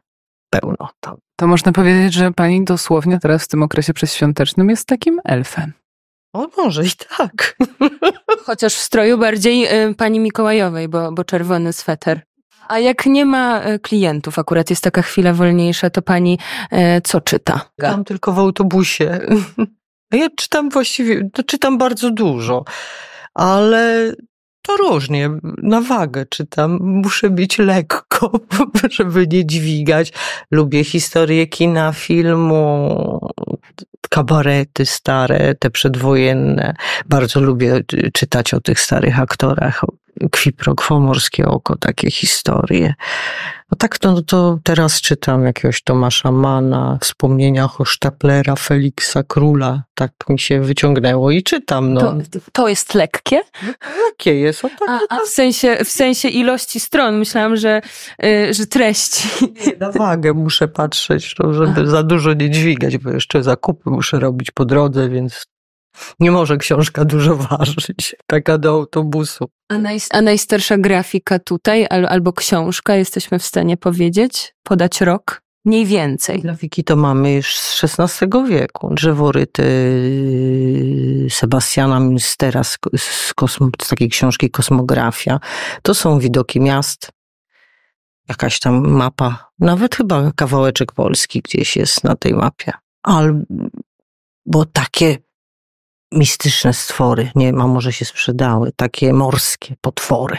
[0.51, 1.17] pełno to.
[1.37, 5.73] To można powiedzieć, że pani dosłownie teraz w tym okresie przedświątecznym jest takim elfem.
[6.33, 7.57] O, może i tak.
[8.47, 12.30] Chociaż w stroju bardziej y, pani Mikołajowej, bo, bo czerwony sweter.
[12.71, 16.39] A jak nie ma e, klientów, akurat jest taka chwila wolniejsza, to pani
[16.71, 17.61] e, co czyta?
[17.77, 19.19] Czytam tylko w autobusie.
[20.13, 22.65] Ja czytam właściwie, to czytam bardzo dużo,
[23.35, 24.13] ale
[24.63, 25.31] to różnie,
[25.63, 26.79] na wagę czytam.
[26.81, 28.31] Muszę być lekko,
[28.91, 30.13] żeby nie dźwigać.
[30.51, 33.21] Lubię historię kina, filmu,
[34.11, 36.75] kabarety stare, te przedwojenne.
[37.07, 37.81] Bardzo lubię
[38.13, 39.85] czytać o tych starych aktorach,
[40.33, 42.95] Kwiprok, Morskie Oko, takie historie.
[43.71, 49.83] No tak to, no to teraz czytam jakiegoś Tomasza Mana, wspomnienia Hosztaplera, Feliksa Króla.
[49.95, 51.95] Tak mi się wyciągnęło i czytam.
[51.95, 52.01] No.
[52.01, 52.17] To,
[52.53, 53.41] to jest lekkie?
[54.09, 54.65] Jakie jest?
[54.65, 57.19] O, takie, A, a w, sensie, w sensie ilości stron.
[57.19, 57.81] Myślałam, że,
[58.25, 59.29] y, że treści.
[59.81, 64.51] na wagę muszę patrzeć, no, żeby za dużo nie dźwigać, bo jeszcze zakupy muszę robić
[64.51, 65.47] po drodze, więc
[66.21, 68.17] nie może książka dużo ważyć.
[68.27, 69.51] Taka do autobusu.
[69.69, 74.55] A, naj, a najstarsza grafika tutaj, al, albo książka, jesteśmy w stanie powiedzieć?
[74.63, 75.43] Podać rok?
[75.65, 76.41] Mniej więcej.
[76.41, 78.95] Grafiki to mamy już z XVI wieku.
[78.95, 79.65] Drzeworyty
[81.31, 85.41] Sebastiana Münstera z, z, kosmo, z takiej książki Kosmografia.
[85.83, 87.13] To są widoki miast.
[88.29, 92.73] Jakaś tam mapa, nawet chyba kawałeczek Polski gdzieś jest na tej mapie.
[93.03, 95.19] Albo takie
[96.13, 100.39] mistyczne stwory, nie wiem, a może się sprzedały, takie morskie potwory.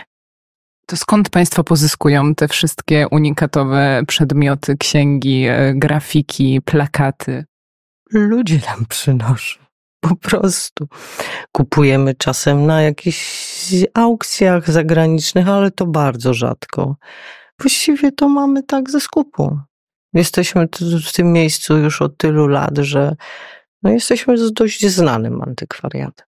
[0.85, 7.45] To skąd Państwo pozyskują te wszystkie unikatowe przedmioty, księgi, e, grafiki, plakaty?
[8.11, 9.59] Ludzie nam przynoszą.
[9.99, 10.87] Po prostu.
[11.51, 16.95] Kupujemy czasem na jakichś aukcjach zagranicznych, ale to bardzo rzadko.
[17.59, 19.59] Właściwie to mamy tak ze skupu.
[20.13, 20.67] Jesteśmy
[21.05, 23.15] w tym miejscu już od tylu lat, że
[23.83, 26.27] no jesteśmy z dość znanym antykwariatem.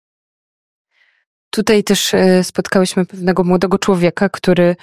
[1.49, 4.75] Tutaj też e, spotkałyśmy pewnego młodego człowieka, który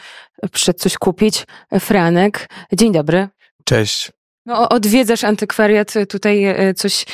[0.53, 1.47] przyszedł coś kupić.
[1.81, 2.49] Franek.
[2.73, 3.29] Dzień dobry.
[3.65, 4.13] Cześć.
[4.47, 7.07] No, odwiedzasz antykwariat, tutaj e, coś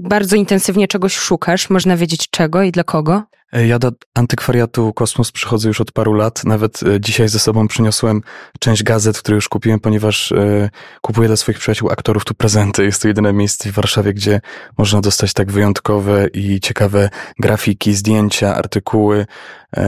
[0.00, 1.70] bardzo intensywnie czegoś szukasz.
[1.70, 3.22] Można wiedzieć czego i dla kogo?
[3.52, 6.44] E, ja do antykwariatu Kosmos przychodzę już od paru lat.
[6.44, 8.22] Nawet e, dzisiaj ze sobą przyniosłem
[8.60, 10.70] część gazet, które już kupiłem, ponieważ e,
[11.00, 12.84] kupuję dla swoich przyjaciół aktorów tu prezenty.
[12.84, 14.40] Jest to jedyne miejsce w Warszawie, gdzie
[14.78, 19.26] można dostać tak wyjątkowe i ciekawe grafiki, zdjęcia, artykuły.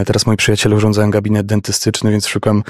[0.07, 2.63] Teraz moi przyjaciele urządzają gabinet dentystyczny, więc szukam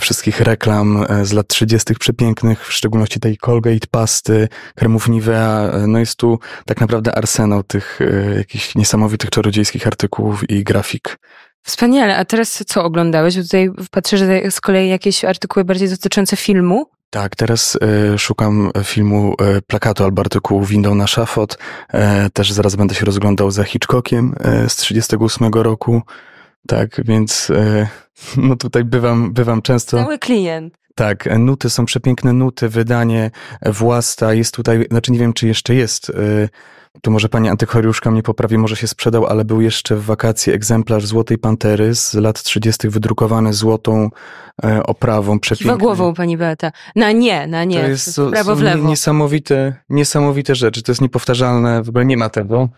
[0.00, 1.94] wszystkich reklam z lat 30.
[1.94, 5.70] przepięknych, w szczególności tej Colgate pasty, kremów Nivea.
[5.86, 8.00] No jest tu tak naprawdę arsenał tych
[8.36, 11.18] jakichś niesamowitych czarodziejskich artykułów i grafik.
[11.62, 12.16] Wspaniale.
[12.16, 13.34] A teraz co oglądałeś?
[13.34, 16.86] Tutaj patrzę, że z kolei jakieś artykuły bardziej dotyczące filmu.
[17.10, 17.78] Tak, teraz
[18.14, 21.58] y, szukam filmu y, plakatu albo artykułu Window na szafot.
[21.94, 24.34] Y, też zaraz będę się rozglądał za Hitchcockiem
[24.68, 26.02] z 38 roku.
[26.66, 27.48] Tak, więc
[28.36, 29.96] no tutaj bywam, bywam często.
[29.96, 30.74] Cały klient.
[30.94, 33.30] Tak, nuty są przepiękne nuty, wydanie
[33.66, 36.12] własta jest tutaj, znaczy nie wiem czy jeszcze jest
[37.02, 41.06] tu może pani antykwariuszka mnie poprawi, może się sprzedał, ale był jeszcze w wakacje egzemplarz
[41.06, 42.88] Złotej Pantery z lat 30.
[42.88, 44.08] wydrukowany złotą
[44.64, 45.40] e, oprawą.
[45.40, 45.72] Przepiękny.
[45.72, 46.72] Kiwa głową pani Beata.
[46.96, 47.80] Na nie, na nie.
[47.80, 48.88] To jest to, prawo w lewo.
[48.88, 50.82] Niesamowite, niesamowite rzeczy.
[50.82, 52.68] To jest niepowtarzalne, w ogóle nie ma tego.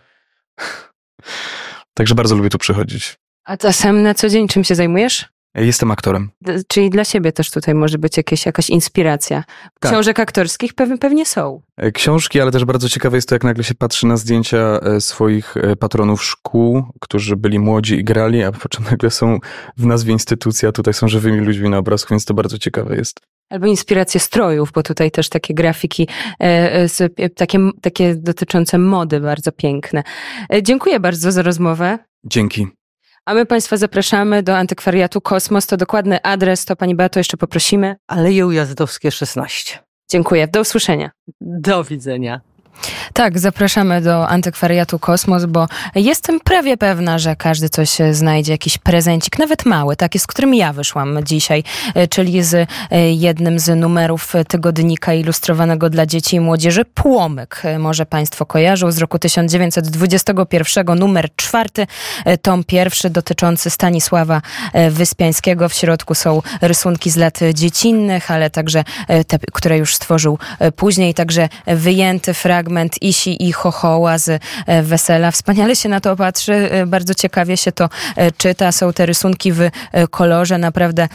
[1.93, 3.17] Także bardzo lubię tu przychodzić.
[3.45, 5.33] A czasem na co dzień czym się zajmujesz?
[5.55, 6.29] Jestem aktorem.
[6.67, 9.43] Czyli dla siebie też tutaj może być jakieś, jakaś inspiracja.
[9.79, 9.91] Tak.
[9.91, 11.61] Książek aktorskich pewnie, pewnie są.
[11.77, 15.01] E, książki, ale też bardzo ciekawe jest to, jak nagle się patrzy na zdjęcia e,
[15.01, 19.39] swoich e, patronów szkół, którzy byli młodzi i grali, a po czym nagle są
[19.77, 23.19] w nazwie instytucja, tutaj są żywymi ludźmi na obrazku, więc to bardzo ciekawe jest.
[23.49, 26.07] Albo inspiracje strojów, bo tutaj też takie grafiki,
[27.35, 30.03] takie, takie dotyczące mody bardzo piękne.
[30.61, 31.99] Dziękuję bardzo za rozmowę.
[32.25, 32.67] Dzięki.
[33.25, 35.67] A my Państwa zapraszamy do antykwariatu Kosmos.
[35.67, 37.95] To dokładny adres, to Pani Beato jeszcze poprosimy.
[38.07, 39.79] Aleje Ujazdowskie 16.
[40.11, 40.47] Dziękuję.
[40.47, 41.11] Do usłyszenia.
[41.41, 42.41] Do widzenia.
[43.13, 49.39] Tak, zapraszamy do antykwariatu Kosmos, bo jestem prawie pewna, że każdy coś znajdzie, jakiś prezencik,
[49.39, 51.63] nawet mały, taki, z którym ja wyszłam dzisiaj,
[51.95, 52.67] e, czyli z e,
[53.11, 57.61] jednym z numerów tygodnika ilustrowanego dla dzieci i młodzieży, Płomyk.
[57.63, 61.87] E, może Państwo kojarzą z roku 1921, numer czwarty,
[62.41, 64.41] tom pierwszy dotyczący Stanisława
[64.89, 65.69] Wyspiańskiego.
[65.69, 68.83] W środku są rysunki z lat dziecinnych, ale także
[69.27, 70.37] te, które już stworzył
[70.75, 74.29] później, także wyjęty fragment fragment Isi i Chochoła z
[74.67, 75.31] e, Wesela.
[75.31, 78.71] Wspaniale się na to patrzy, e, bardzo ciekawie się to e, czyta.
[78.71, 79.69] Są te rysunki w
[80.09, 81.07] kolorze naprawdę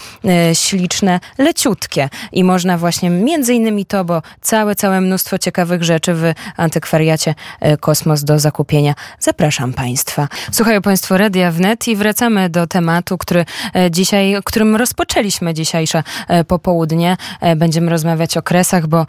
[0.53, 6.33] śliczne, leciutkie i można właśnie między innymi to, bo całe, całe mnóstwo ciekawych rzeczy w
[6.57, 7.35] antykwariacie
[7.81, 8.95] Kosmos do zakupienia.
[9.21, 10.29] Zapraszam Państwa.
[10.53, 13.45] Słuchają Państwo Radia Wnet i wracamy do tematu, który
[13.91, 16.03] dzisiaj, którym rozpoczęliśmy dzisiejsze
[16.49, 17.17] popołudnie.
[17.57, 19.07] Będziemy rozmawiać o kresach, bo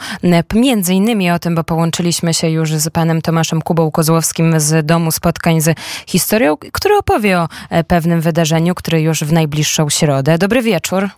[0.53, 5.11] między innymi o tym, bo połączyliśmy się już z panem Tomaszem Kubą Kozłowskim z Domu
[5.11, 10.37] Spotkań z Historią, który opowie o e, pewnym wydarzeniu, które już w najbliższą środę.
[10.37, 11.09] Dobry wieczór.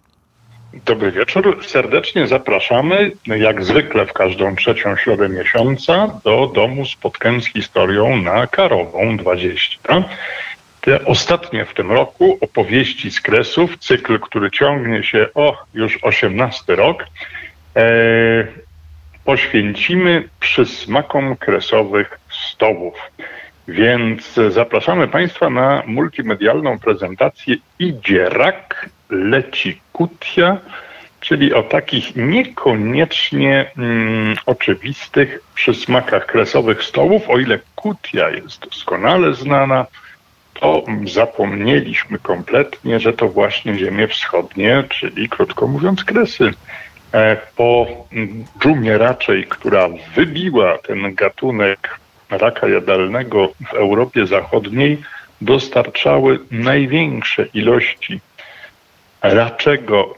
[0.85, 1.59] Dobry wieczór.
[1.67, 8.47] Serdecznie zapraszamy, jak zwykle w każdą trzecią środę miesiąca, do Domu Spotkań z Historią na
[8.47, 10.03] Karową 20.
[10.81, 16.75] te ostatnie w tym roku opowieści z kresów, cykl, który ciągnie się o już 18
[16.75, 17.05] rok,
[17.75, 17.83] e,
[19.25, 22.93] poświęcimy przysmakom kresowych stołów.
[23.67, 30.57] Więc zapraszamy Państwa na multimedialną prezentację Idzie rak, leci kutia,
[31.19, 37.29] czyli o takich niekoniecznie mm, oczywistych przysmakach kresowych stołów.
[37.29, 39.85] O ile kutia jest doskonale znana,
[40.53, 46.51] to zapomnieliśmy kompletnie, że to właśnie ziemie wschodnie, czyli krótko mówiąc kresy.
[47.13, 47.87] E, po
[48.59, 51.99] dżumie raczej, która wybiła ten gatunek
[52.29, 54.97] raka jadalnego w Europie Zachodniej,
[55.41, 58.19] dostarczały największe ilości
[59.21, 60.15] raczego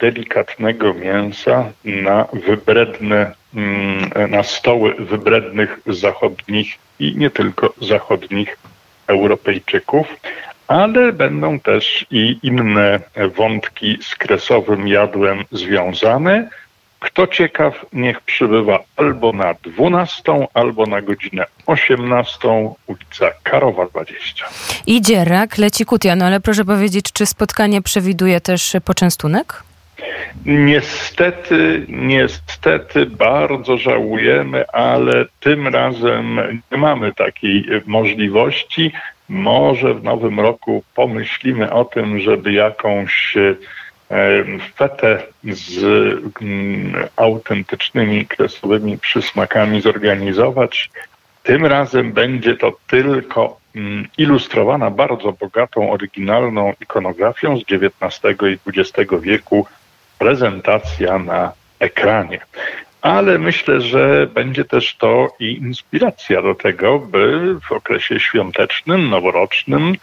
[0.00, 8.58] delikatnego mięsa na wybredne, mm, na stoły wybrednych zachodnich i nie tylko zachodnich
[9.06, 10.06] Europejczyków,
[10.68, 13.00] ale będą też i inne
[13.36, 16.48] wątki z kresowym jadłem związane.
[17.00, 22.38] Kto ciekaw, niech przybywa albo na 12, albo na godzinę 18,
[22.86, 24.46] ulica Karowa 20.
[24.86, 29.62] Idzie rak, leci kutia, no ale proszę powiedzieć, czy spotkanie przewiduje też poczęstunek?
[30.46, 36.40] Niestety, niestety bardzo żałujemy, ale tym razem
[36.72, 38.92] nie mamy takiej możliwości.
[39.28, 43.54] Może w nowym roku pomyślimy o tym, żeby jakąś e,
[44.74, 45.84] fetę z
[46.42, 50.90] mm, autentycznymi kresowymi przysmakami zorganizować.
[51.42, 59.12] Tym razem będzie to tylko mm, ilustrowana bardzo bogatą, oryginalną ikonografią z XIX i XX
[59.20, 59.66] wieku
[60.18, 62.40] prezentacja na ekranie.
[63.02, 69.96] Ale myślę, że będzie też to i inspiracja do tego, by w okresie świątecznym, noworocznym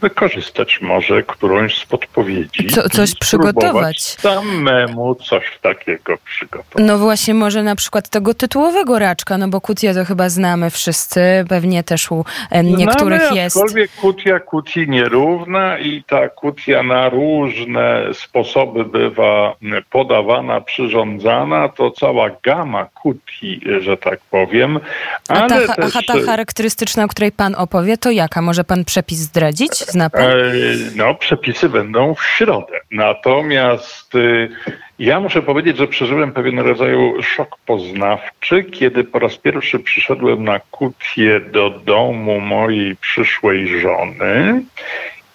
[0.00, 2.66] wykorzystać może którąś z podpowiedzi.
[2.66, 4.00] Co, coś przygotować.
[4.00, 6.86] Samemu coś takiego przygotować.
[6.86, 11.20] No właśnie, może na przykład tego tytułowego raczka, no bo kutia to chyba znamy wszyscy,
[11.48, 12.24] pewnie też u
[12.62, 13.56] niektórych znamy, jest.
[13.56, 19.56] Aczkolwiek kutia kutii nierówna i ta kutia na różne sposoby bywa
[19.90, 24.80] podawana, przyrządzana, to cała gama kutii, że tak powiem.
[25.28, 26.06] Ale a, ta, też...
[26.06, 28.42] ta charakterystyczna, o której pan opowie, to jaka?
[28.42, 29.43] Może pan przepis zdradzić?
[29.44, 29.72] Zdradzić?
[29.72, 30.22] Zna pan?
[30.22, 30.34] E,
[30.96, 32.80] no, przepisy będą w środę.
[32.90, 34.48] Natomiast y,
[34.98, 40.60] ja muszę powiedzieć, że przeżyłem pewien rodzaj szok poznawczy, kiedy po raz pierwszy przyszedłem na
[40.70, 44.62] kutię do domu mojej przyszłej żony.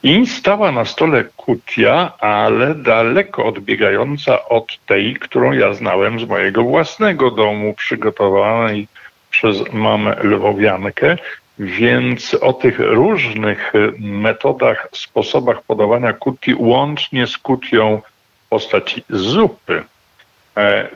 [0.04, 6.64] I stała na stole kutia, ale daleko odbiegająca od tej, którą ja znałem z mojego
[6.64, 8.88] własnego domu, przygotowanej
[9.30, 11.18] przez mamę lwowiankę.
[11.60, 18.02] Więc o tych różnych y, metodach, sposobach podawania kuti, łącznie z kutią
[18.46, 19.84] w postaci zupy,
[20.58, 20.90] e,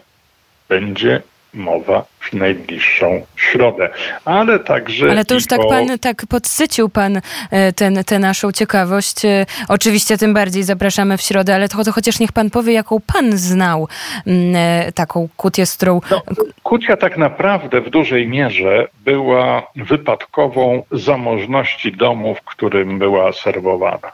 [0.70, 1.22] będzie
[1.54, 3.90] mowa w najbliższą środę.
[4.26, 5.12] Ale także.
[5.12, 9.26] Ale to już tak pan tak podsycił pan e, ten, tę naszą ciekawość.
[9.26, 13.00] E, oczywiście tym bardziej zapraszamy w środę, ale to, to chociaż niech pan powie, jaką
[13.14, 13.88] pan znał
[14.28, 16.02] mm, e, taką kutię, z którą.
[16.12, 16.22] No,
[16.64, 24.12] kutia tak naprawdę w dużej mierze była wypadkową zamożności domu, w którym była serwowana.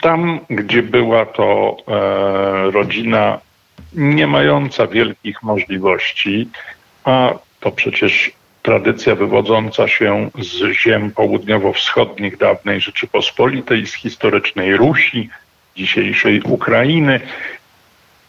[0.00, 3.38] Tam, gdzie była to e, rodzina
[3.94, 6.48] nie mająca wielkich możliwości,
[7.04, 8.30] a to przecież
[8.62, 15.28] tradycja wywodząca się z ziem południowo-wschodnich dawnej Rzeczypospolitej, z historycznej Rusi,
[15.76, 17.20] dzisiejszej Ukrainy.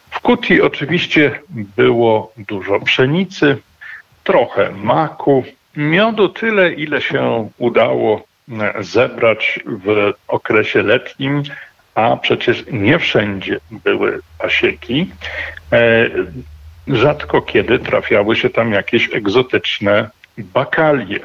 [0.10, 1.40] W Kutii oczywiście
[1.78, 3.58] było dużo pszenicy,
[4.24, 5.44] trochę maku,
[5.76, 8.24] miodu tyle, ile się udało
[8.80, 11.44] zebrać w okresie letnim,
[12.00, 15.12] a przecież nie wszędzie były pasieki.
[15.72, 16.10] E,
[16.88, 21.20] rzadko kiedy trafiały się tam jakieś egzotyczne bakalie.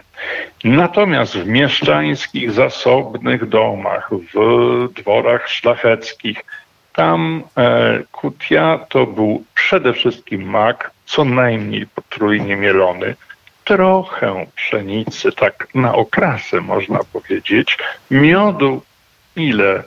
[0.64, 6.44] Natomiast w mieszczańskich, zasobnych domach, w dworach szlacheckich,
[6.92, 13.14] tam e, kutia to był przede wszystkim mak, co najmniej potrójnie mielony,
[13.64, 17.78] trochę pszenicy, tak na okrasę można powiedzieć,
[18.10, 18.82] miodu,
[19.36, 19.82] ile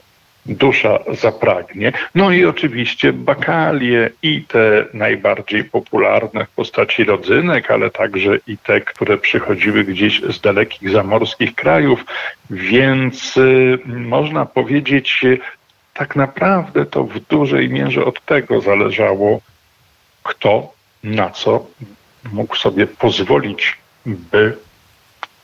[0.47, 1.91] dusza zapragnie.
[2.15, 8.81] No i oczywiście bakalie i te najbardziej popularne w postaci rodzynek, ale także i te,
[8.81, 12.05] które przychodziły gdzieś z dalekich zamorskich krajów,
[12.49, 15.25] więc y, można powiedzieć,
[15.93, 19.41] tak naprawdę to w dużej mierze od tego zależało,
[20.23, 20.73] kto
[21.03, 21.65] na co
[22.33, 24.57] mógł sobie pozwolić, by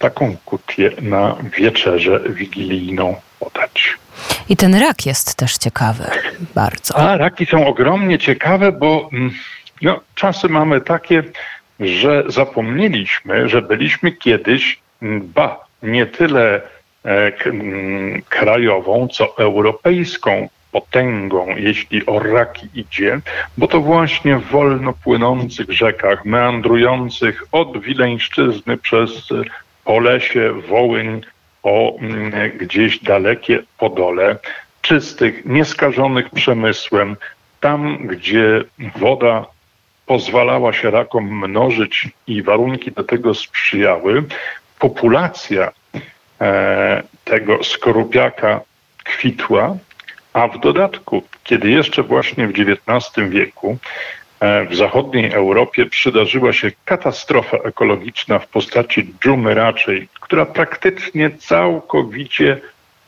[0.04, 3.98] taką kutię na wieczerzę wigilijną podać.
[4.50, 6.04] I ten rak jest też ciekawy
[6.56, 6.98] bardzo.
[6.98, 9.32] A raki są ogromnie ciekawe, bo mm,
[9.82, 11.24] no, czasy mamy takie,
[11.80, 16.62] że zapomnieliśmy, że byliśmy kiedyś, mm, ba, nie tyle
[17.06, 23.20] e, mm, krajową, co europejską potęgą, jeśli o raki idzie,
[23.58, 29.30] bo to właśnie w wolno płynących rzekach, meandrujących od Wileńszczyzny przez
[29.86, 31.22] Polesie, Wołyń,
[31.64, 31.96] o
[32.60, 34.36] gdzieś dalekie Podole,
[34.82, 37.16] czystych, nieskażonych przemysłem,
[37.60, 38.64] tam gdzie
[38.96, 39.46] woda
[40.06, 44.24] pozwalała się rakom mnożyć i warunki do tego sprzyjały,
[44.80, 45.72] populacja
[46.42, 48.62] e, tego skorupiaka
[49.04, 49.78] kwitła,
[50.34, 53.78] a w dodatku, kiedy jeszcze właśnie w XIX wieku
[54.70, 62.62] w zachodniej Europie przydarzyła się katastrofa ekologiczna w postaci dżumy raczej, która praktycznie całkowicie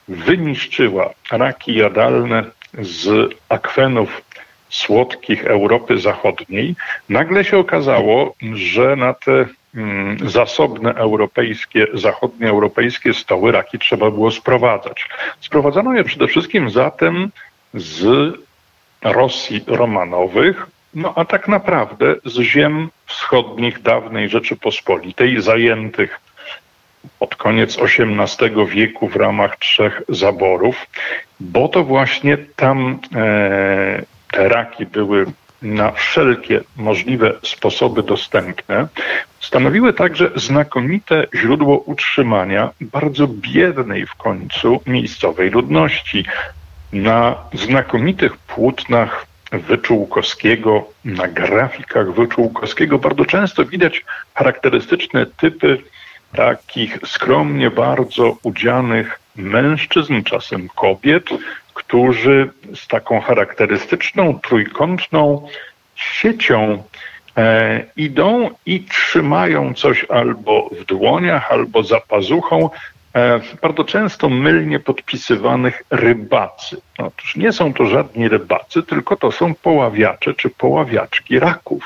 [0.07, 2.43] wyniszczyła raki jadalne
[2.79, 4.21] z akwenów
[4.69, 6.75] słodkich Europy Zachodniej,
[7.09, 15.09] nagle się okazało, że na te mm, zasobne europejskie, zachodnioeuropejskie stoły raki trzeba było sprowadzać.
[15.41, 17.31] Sprowadzano je przede wszystkim zatem
[17.73, 18.33] z
[19.01, 26.19] Rosji Romanowych, no a tak naprawdę z ziem wschodnich dawnej Rzeczypospolitej, zajętych
[27.19, 30.87] pod koniec XVIII wieku w ramach trzech zaborów,
[31.39, 35.25] bo to właśnie tam e, te raki były
[35.61, 38.87] na wszelkie możliwe sposoby dostępne,
[39.39, 46.25] stanowiły także znakomite źródło utrzymania bardzo biednej w końcu miejscowej ludności.
[46.93, 49.25] Na znakomitych płótnach
[49.59, 55.77] Wyczółkowskiego, na grafikach Wyczółkowskiego bardzo często widać charakterystyczne typy
[56.35, 61.23] takich skromnie bardzo udzianych mężczyzn, czasem kobiet,
[61.73, 65.47] którzy z taką charakterystyczną trójkątną
[65.95, 66.83] siecią
[67.37, 72.69] e, idą i trzymają coś albo w dłoniach, albo za pazuchą,
[73.61, 76.77] bardzo często mylnie podpisywanych rybacy.
[76.97, 81.83] Otóż nie są to żadni rybacy, tylko to są poławiacze czy poławiaczki raków,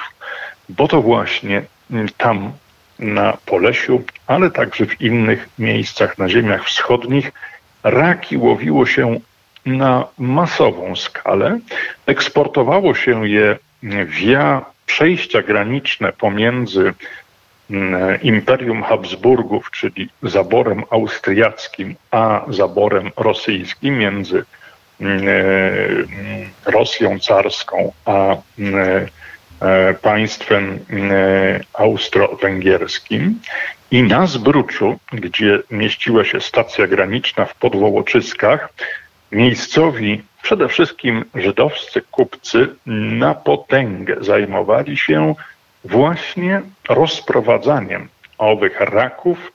[0.70, 1.62] bo to właśnie
[2.18, 2.52] tam
[3.00, 7.32] na Polesiu, ale także w innych miejscach na ziemiach wschodnich
[7.84, 9.20] raki łowiło się
[9.66, 11.60] na masową skalę.
[12.06, 13.58] Eksportowało się je
[14.06, 16.94] via przejścia graniczne pomiędzy
[18.22, 24.43] Imperium Habsburgów, czyli zaborem austriackim, a zaborem rosyjskim między
[25.01, 25.28] mm,
[26.65, 29.07] Rosją carską a mm,
[29.61, 30.80] e, państwem
[31.74, 33.39] austro-węgierskim.
[33.91, 38.70] I na Zbruczu, gdzie mieściła się stacja graniczna w Podwołoczyskach,
[39.32, 45.36] Miejscowi, przede wszystkim żydowscy kupcy, na potęgę zajmowali się
[45.84, 48.08] właśnie rozprowadzaniem
[48.38, 49.52] owych raków,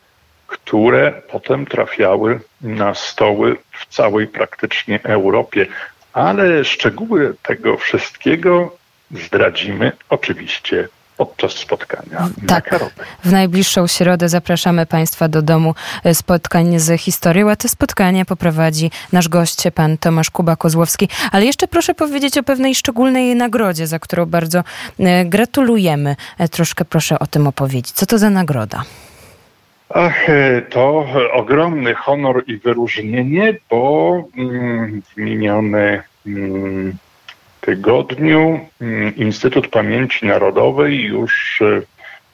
[0.46, 5.66] które potem trafiały na stoły w całej praktycznie Europie.
[6.12, 8.76] Ale szczegóły tego wszystkiego
[9.10, 12.72] zdradzimy oczywiście podczas spotkania tak.
[12.72, 12.78] na
[13.24, 18.90] W najbliższą środę zapraszamy Państwa do domu e, spotkań z historią, a te spotkanie poprowadzi
[19.12, 21.08] nasz gość, pan Tomasz Kuba-Kozłowski.
[21.32, 24.64] Ale jeszcze proszę powiedzieć o pewnej szczególnej nagrodzie, za którą bardzo
[24.98, 26.16] e, gratulujemy.
[26.38, 27.92] E, troszkę proszę o tym opowiedzieć.
[27.92, 28.82] Co to za nagroda?
[29.88, 30.26] Ach,
[30.70, 36.96] to ogromny honor i wyróżnienie, bo mm, w miniony mm,
[37.64, 41.82] tygodniu mm, Instytut Pamięci Narodowej już e,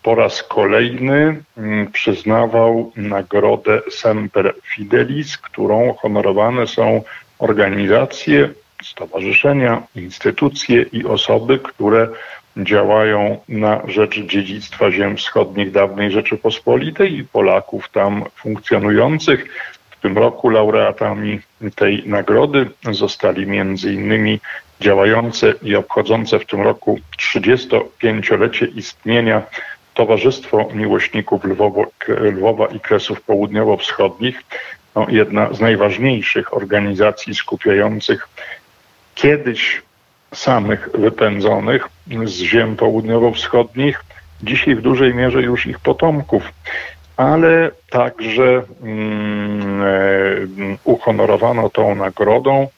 [0.02, 7.02] po raz kolejny mm, przyznawał nagrodę Semper Fidelis, którą honorowane są
[7.38, 8.48] organizacje,
[8.82, 12.08] stowarzyszenia, instytucje i osoby, które
[12.56, 19.46] działają na rzecz dziedzictwa ziem wschodnich dawnej Rzeczypospolitej i Polaków tam funkcjonujących.
[19.90, 21.40] W tym roku laureatami
[21.76, 23.42] tej nagrody zostali
[23.84, 24.40] innymi
[24.80, 29.42] działające i obchodzące w tym roku 35-lecie istnienia
[29.94, 34.42] Towarzystwo Miłośników Lwowo, Lwowa i Kresów Południowo-Wschodnich,
[34.94, 38.28] no, jedna z najważniejszych organizacji skupiających
[39.14, 39.82] kiedyś
[40.34, 41.88] samych wypędzonych
[42.24, 44.04] z ziem południowo-wschodnich,
[44.42, 46.42] dzisiaj w dużej mierze już ich potomków,
[47.16, 52.68] ale także mm, e, uhonorowano tą nagrodą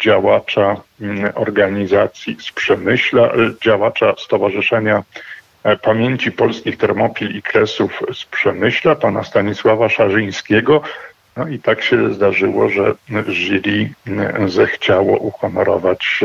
[0.00, 3.32] działacza mm, organizacji z Przemyśla,
[3.64, 5.02] działacza Stowarzyszenia
[5.64, 10.82] e, pamięci polskich Termopil i Kresów z Przemyśla, pana Stanisława Szarzyńskiego.
[11.36, 12.94] No i tak się zdarzyło, że
[13.28, 13.90] jury
[14.46, 16.20] zechciało uhonorować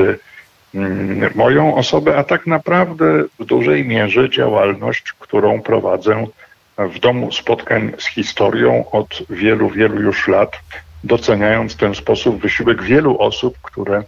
[0.75, 6.27] mm, moją osobę, a tak naprawdę w dużej mierze działalność, którą prowadzę
[6.77, 10.59] w domu spotkań z historią od wielu, wielu już lat,
[11.03, 14.03] doceniając w ten sposób wysiłek wielu osób, które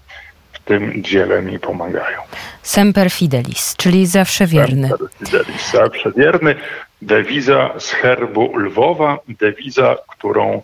[0.53, 2.19] w tym dziele mi pomagają.
[2.61, 4.87] Semper Fidelis, czyli zawsze wierny.
[4.87, 6.55] Semper Fidelis, zawsze wierny.
[7.01, 10.61] Dewiza z herbu Lwowa, dewiza, którą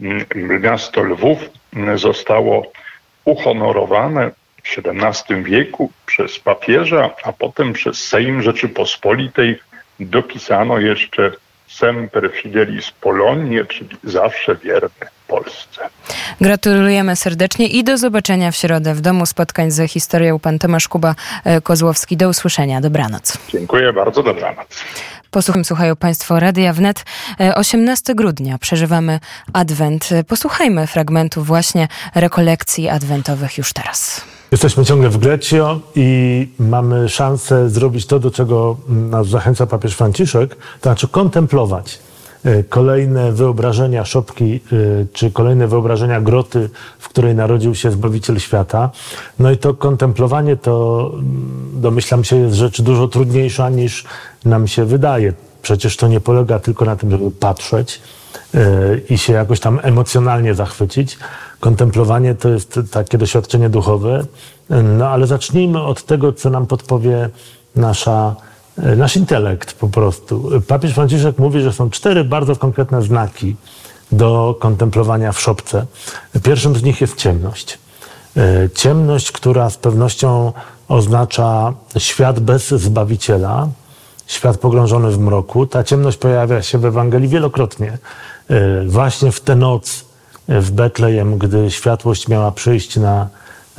[0.00, 0.24] mm,
[0.62, 1.38] miasto Lwów
[1.76, 2.72] mm, zostało
[3.24, 4.30] uhonorowane
[4.62, 9.58] w XVII wieku przez papieża, a potem przez Sejm Rzeczypospolitej
[10.00, 11.32] dopisano jeszcze
[11.68, 15.80] Semper Fidelis Polonie, czyli zawsze wierny Polsce.
[16.40, 20.38] Gratulujemy serdecznie i do zobaczenia w środę w Domu Spotkań ze Historią.
[20.38, 22.16] Pan Tomasz Kuba-Kozłowski.
[22.16, 22.80] Do usłyszenia.
[22.80, 23.38] Dobranoc.
[23.48, 24.22] Dziękuję bardzo.
[24.22, 24.66] Dobranoc.
[25.30, 27.04] Posłuchajmy, słuchają Państwo Radia Wnet.
[27.54, 29.20] 18 grudnia przeżywamy
[29.52, 30.08] Adwent.
[30.28, 34.24] Posłuchajmy fragmentu właśnie rekolekcji adwentowych już teraz.
[34.52, 40.56] Jesteśmy ciągle w Grecjo i mamy szansę zrobić to, do czego nas zachęca papież Franciszek,
[40.56, 42.09] to znaczy kontemplować e,
[42.68, 48.90] kolejne wyobrażenia szopki, e, czy kolejne wyobrażenia groty, w której narodził się Zbawiciel świata.
[49.38, 51.10] No i to kontemplowanie to,
[51.72, 54.04] domyślam się, jest rzecz dużo trudniejsza niż
[54.44, 55.32] nam się wydaje.
[55.62, 58.00] Przecież to nie polega tylko na tym, żeby patrzeć
[58.54, 58.60] e,
[59.10, 61.18] i się jakoś tam emocjonalnie zachwycić,
[61.60, 64.24] kontemplowanie to jest takie doświadczenie duchowe.
[64.98, 67.30] No ale zacznijmy od tego, co nam podpowie
[67.76, 68.36] nasza,
[68.96, 70.50] nasz intelekt po prostu.
[70.66, 73.56] Papież Franciszek mówi, że są cztery bardzo konkretne znaki
[74.12, 75.86] do kontemplowania w szopce.
[76.42, 77.78] Pierwszym z nich jest ciemność.
[78.74, 80.52] Ciemność, która z pewnością
[80.88, 83.68] oznacza świat bez Zbawiciela,
[84.26, 85.66] świat pogrążony w mroku.
[85.66, 87.98] Ta ciemność pojawia się w Ewangelii wielokrotnie.
[88.86, 90.04] Właśnie w tę noc,
[90.50, 93.28] w Betlejem, gdy światłość miała przyjść na,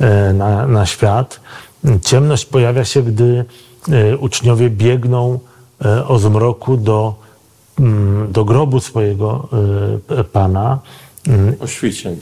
[0.00, 1.40] e, na, na świat.
[2.04, 3.44] Ciemność pojawia się, gdy e,
[4.20, 5.38] uczniowie biegną
[5.84, 7.14] e, o zmroku do,
[7.78, 9.48] mm, do grobu swojego
[10.32, 10.78] Pana.
[11.28, 12.16] Mm, o świcie.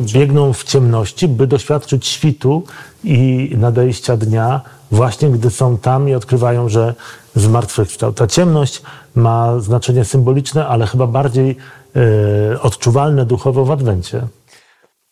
[0.00, 2.62] Biegną w ciemności, by doświadczyć świtu
[3.04, 6.94] i nadejścia dnia, właśnie gdy są tam i odkrywają, że
[7.34, 8.12] zmartwychwstał.
[8.12, 8.82] Ta ciemność
[9.14, 11.56] ma znaczenie symboliczne, ale chyba bardziej
[11.96, 14.22] E, odczuwalne duchowo w Adwencie.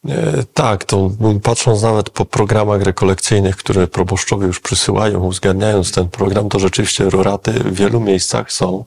[0.08, 1.10] E, tak, to
[1.42, 7.52] patrząc nawet po programach rekolekcyjnych, które proboszczowie już przysyłają, uzgadniając ten program, to rzeczywiście roraty
[7.52, 8.84] w wielu miejscach są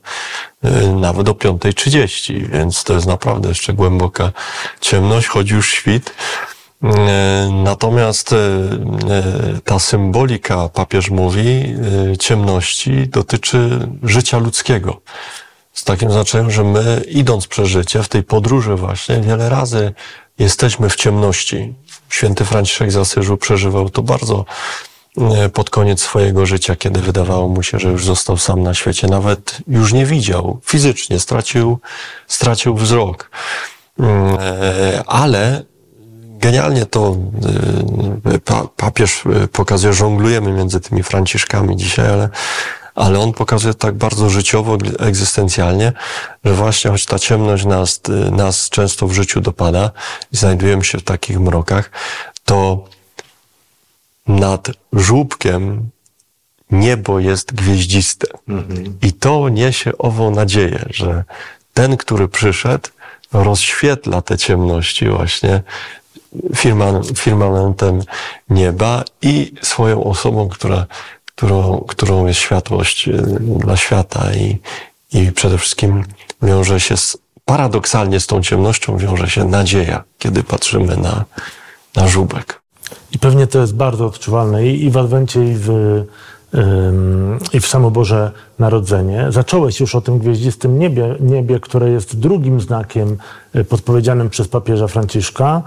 [0.62, 4.32] e, nawet o 5.30, więc to jest naprawdę jeszcze głęboka
[4.80, 6.14] ciemność, chodzi już świt.
[7.64, 8.34] Natomiast
[9.64, 11.74] ta symbolika, papież mówi,
[12.18, 15.00] ciemności dotyczy życia ludzkiego
[15.72, 19.92] z takim znaczeniem, że my idąc przez życie, w tej podróży właśnie, wiele razy
[20.38, 21.74] jesteśmy w ciemności.
[22.10, 24.44] Święty Franciszek z Asyżu przeżywał to bardzo
[25.18, 29.06] e, pod koniec swojego życia, kiedy wydawało mu się, że już został sam na świecie,
[29.06, 31.78] nawet już nie widział fizycznie, stracił,
[32.26, 33.30] stracił wzrok.
[33.98, 35.64] Mm, e, ale
[36.38, 37.16] genialnie to
[38.34, 42.28] e, papież pokazuje, żonglujemy między tymi Franciszkami dzisiaj, ale
[42.98, 45.92] ale on pokazuje tak bardzo życiowo, egzystencjalnie,
[46.44, 49.90] że właśnie choć ta ciemność nas, nas często w życiu dopada
[50.32, 51.90] i znajdujemy się w takich mrokach,
[52.44, 52.84] to
[54.26, 55.90] nad żłóbkiem
[56.70, 58.26] niebo jest gwieździste.
[58.48, 58.98] Mhm.
[59.02, 61.24] I to niesie ową nadzieję, że
[61.74, 62.88] ten, który przyszedł,
[63.32, 65.62] rozświetla te ciemności właśnie
[67.14, 68.02] firmamentem
[68.50, 70.86] nieba i swoją osobą, która
[71.38, 74.58] którą, którą jest światłość y, dla świata i,
[75.12, 76.04] i przede wszystkim
[76.42, 81.24] wiąże się z, paradoksalnie z tą ciemnością wiąże się nadzieja, kiedy patrzymy na,
[81.96, 82.60] na żubek.
[83.12, 85.70] I pewnie to jest bardzo odczuwalne i, i w Adwencie, i w,
[86.54, 87.72] ym, i w
[88.58, 89.26] Narodzenie.
[89.30, 93.16] Zacząłeś już o tym gwieździstym niebie, niebie, które jest drugim znakiem
[93.56, 95.62] y, podpowiedzianym przez papieża Franciszka.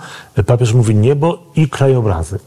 [0.46, 2.40] Papież mówi niebo i krajobrazy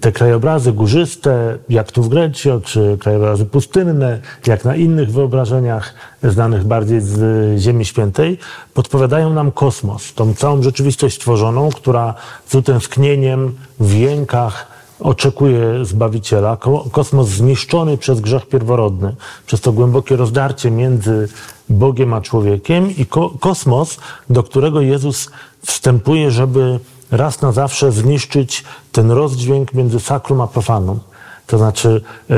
[0.00, 6.64] te krajobrazy górzyste, jak tu w Grecjo, czy krajobrazy pustynne, jak na innych wyobrażeniach znanych
[6.64, 8.38] bardziej z Ziemi Świętej,
[8.74, 12.14] podpowiadają nam kosmos, tą całą rzeczywistość stworzoną, która
[12.46, 16.56] z utęsknieniem w jękach oczekuje Zbawiciela.
[16.92, 19.14] Kosmos zniszczony przez grzech pierworodny,
[19.46, 21.28] przez to głębokie rozdarcie między
[21.68, 23.98] Bogiem a człowiekiem i ko kosmos,
[24.30, 25.30] do którego Jezus
[25.66, 26.78] wstępuje, żeby
[27.16, 31.00] raz na zawsze zniszczyć ten rozdźwięk między sakrum a profanum.
[31.46, 32.36] To znaczy e,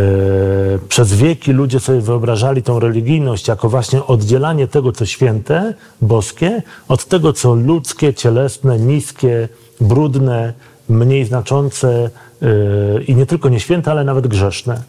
[0.89, 7.05] przez wieki ludzie sobie wyobrażali tą religijność jako właśnie oddzielanie tego, co święte, boskie, od
[7.05, 9.48] tego, co ludzkie, cielesne, niskie,
[9.81, 10.53] brudne,
[10.89, 12.11] mniej znaczące
[12.43, 14.82] e, i nie tylko nieświęte, ale nawet grzeszne.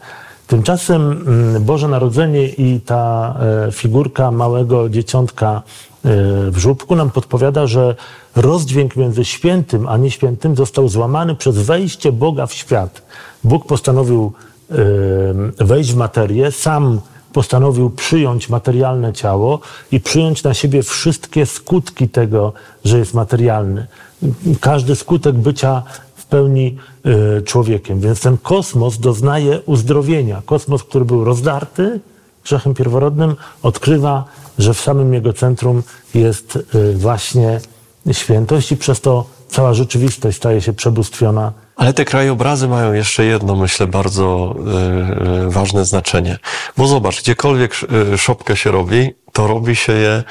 [0.48, 3.34] Tymczasem mm, Boże Narodzenie i ta
[3.68, 5.60] e, figurka małego dzieciątka e,
[6.50, 7.94] w żłóbku nam podpowiada, że
[8.36, 13.02] rozdźwięk między świętym a nieświętym został złamany przez wejście Boga w świat.
[13.44, 14.32] Bóg postanowił
[14.70, 17.00] e, wejść w materię, sam
[17.32, 19.60] postanowił przyjąć materialne ciało
[19.92, 22.52] i przyjąć na siebie wszystkie skutki tego,
[22.84, 23.86] że jest materialny.
[24.60, 25.82] Każdy skutek bycia
[26.28, 26.76] pełni
[27.38, 28.00] y, człowiekiem.
[28.00, 30.42] Więc ten kosmos doznaje uzdrowienia.
[30.46, 32.00] Kosmos, który był rozdarty
[32.44, 34.24] grzechem pierworodnym, odkrywa,
[34.58, 35.82] że w samym jego centrum
[36.14, 37.60] jest y, właśnie
[38.12, 41.52] świętość i przez to cała rzeczywistość staje się przebóstwiona.
[41.76, 44.54] Ale te krajobrazy mają jeszcze jedno, myślę, bardzo
[45.46, 46.38] y, ważne znaczenie.
[46.76, 47.74] Bo zobacz, gdziekolwiek
[48.16, 50.22] szopkę się robi, to robi się je,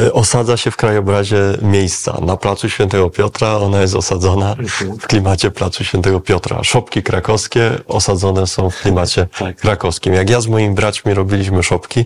[0.00, 2.18] y, osadza się w krajobrazie miejsca.
[2.22, 4.56] Na placu Świętego Piotra ona jest osadzona
[5.00, 6.64] w klimacie placu Świętego Piotra.
[6.64, 9.56] Szopki krakowskie osadzone są w klimacie tak.
[9.56, 10.14] krakowskim.
[10.14, 12.04] Jak ja z moimi braćmi robiliśmy szopki,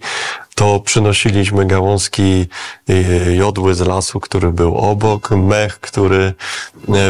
[0.54, 2.46] to przynosiliśmy gałązki
[2.90, 6.34] y, jodły z lasu, który był obok, mech, który,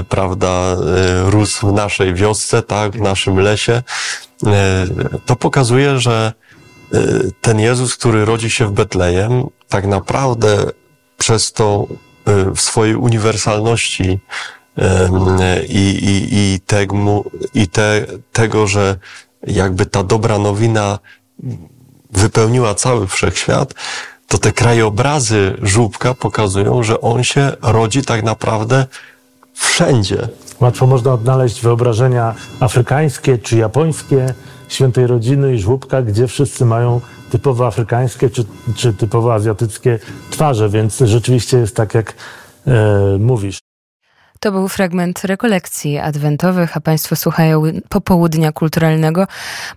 [0.00, 0.76] y, prawda,
[1.24, 3.82] rósł w naszej wiosce, tak, w naszym lesie.
[5.26, 6.32] To pokazuje, że
[7.40, 10.56] ten Jezus, który rodzi się w Betlejem, tak naprawdę
[11.18, 11.86] przez to
[12.28, 14.20] y, w swojej uniwersalności
[15.68, 17.24] i, i, i, tegmu,
[17.54, 18.96] i te, tego, że
[19.46, 20.98] jakby ta dobra nowina
[22.10, 23.74] wypełniła cały wszechświat,
[24.28, 28.86] to te krajobrazy żółbka pokazują, że on się rodzi tak naprawdę
[29.54, 30.28] wszędzie.
[30.60, 34.34] Łatwo można odnaleźć wyobrażenia afrykańskie czy japońskie,
[34.68, 37.00] świętej rodziny i żłóbka, gdzie wszyscy mają
[37.30, 38.44] typowo afrykańskie czy,
[38.76, 39.98] czy typowo azjatyckie
[40.30, 42.14] twarze, więc rzeczywiście jest tak, jak
[42.66, 43.67] e, mówisz.
[44.40, 49.26] To był fragment rekolekcji adwentowych, a Państwo słuchają popołudnia kulturalnego.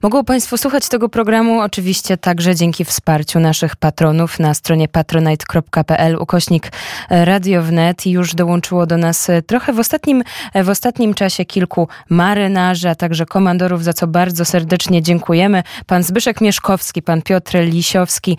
[0.01, 6.71] Mogą Państwo słuchać tego programu oczywiście także dzięki wsparciu naszych patronów na stronie patronite.pl ukośnik
[7.09, 10.23] Radio Wnet i już dołączyło do nas trochę w ostatnim,
[10.63, 15.63] w ostatnim czasie kilku marynarzy, a także komandorów, za co bardzo serdecznie dziękujemy.
[15.85, 18.37] Pan Zbyszek Mieszkowski, pan Piotr Lisiowski,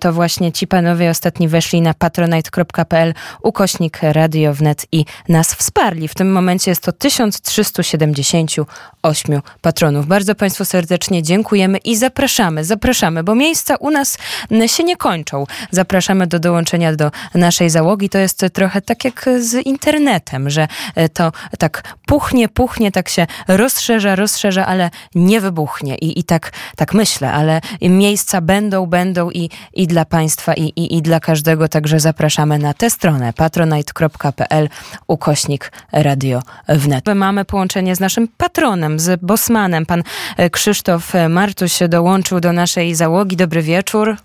[0.00, 6.08] to właśnie ci panowie ostatni weszli na patronite.pl ukośnik Radio Wnet i nas wsparli.
[6.08, 10.06] W tym momencie jest to 1378 patronów.
[10.06, 14.18] Bardzo Państwu serdecznie dziękujemy i zapraszamy, zapraszamy, bo miejsca u nas
[14.66, 15.46] się nie kończą.
[15.70, 18.08] Zapraszamy do dołączenia do naszej załogi.
[18.08, 23.26] To jest trochę tak jak z internetem, że e, to tak puchnie, puchnie, tak się
[23.48, 25.96] rozszerza, rozszerza, ale nie wybuchnie.
[25.96, 30.96] I, i tak, tak myślę, ale miejsca będą, będą i, i dla Państwa, i, i,
[30.96, 31.68] i dla każdego.
[31.68, 34.68] Także zapraszamy na tę stronę patronite.pl
[35.06, 37.04] ukośnik ukośnik Radio Wnet.
[37.14, 39.86] Mamy połączenie z naszym patronem, z Bosmanem.
[39.86, 40.02] Pan
[40.36, 43.36] e, Krzysztof Martuś dołączył do naszej załogi.
[43.36, 44.16] Dobry wieczór.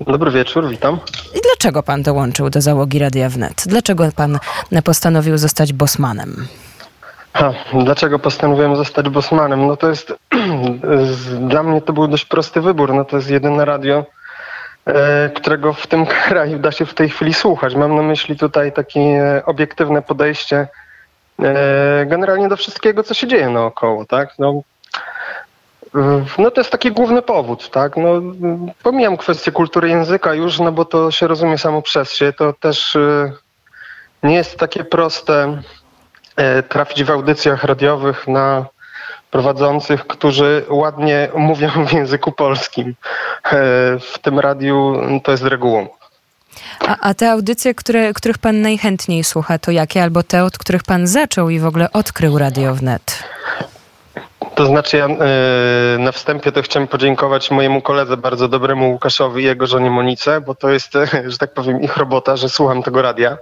[0.00, 0.98] Dobry wieczór, witam.
[1.36, 3.64] I dlaczego pan dołączył do załogi Radia Wnet?
[3.66, 4.38] Dlaczego pan
[4.84, 6.46] postanowił zostać Bosmanem?
[7.32, 7.52] Ha,
[7.84, 9.66] dlaczego postanowiłem zostać Bosmanem?
[9.66, 10.14] No to jest,
[11.48, 12.94] dla mnie to był dość prosty wybór.
[12.94, 14.17] No to jest jedyne radio, E,
[15.34, 17.74] którego w tym kraju da się w tej chwili słuchać.
[17.74, 20.68] Mam na myśli tutaj takie obiektywne podejście
[21.42, 24.38] e, generalnie do wszystkiego, co się dzieje naokoło, tak?
[24.38, 24.62] No,
[26.38, 27.96] no to jest taki główny powód, tak?
[27.96, 28.22] No,
[28.82, 32.32] pomijam kwestię kultury języka już, no bo to się rozumie samo przez się.
[32.32, 33.32] To też e,
[34.22, 35.62] nie jest takie proste
[36.68, 38.66] trafić w audycjach radiowych na
[39.30, 42.88] prowadzących, którzy ładnie mówią w języku polskim.
[42.88, 43.52] E,
[44.00, 45.88] w tym radiu to jest regułą.
[46.86, 50.02] A, a, te audycje, które, których pan najchętniej słucha, to jakie?
[50.02, 53.24] Albo te, od których pan zaczął i w ogóle odkrył Radio Wnet?
[54.54, 59.46] To znaczy ja yy, na wstępie to chciałem podziękować mojemu koledze bardzo dobremu Łukaszowi i
[59.46, 60.92] jego żonie Monice, bo to jest,
[61.26, 63.36] że tak powiem, ich robota, że słucham tego radia,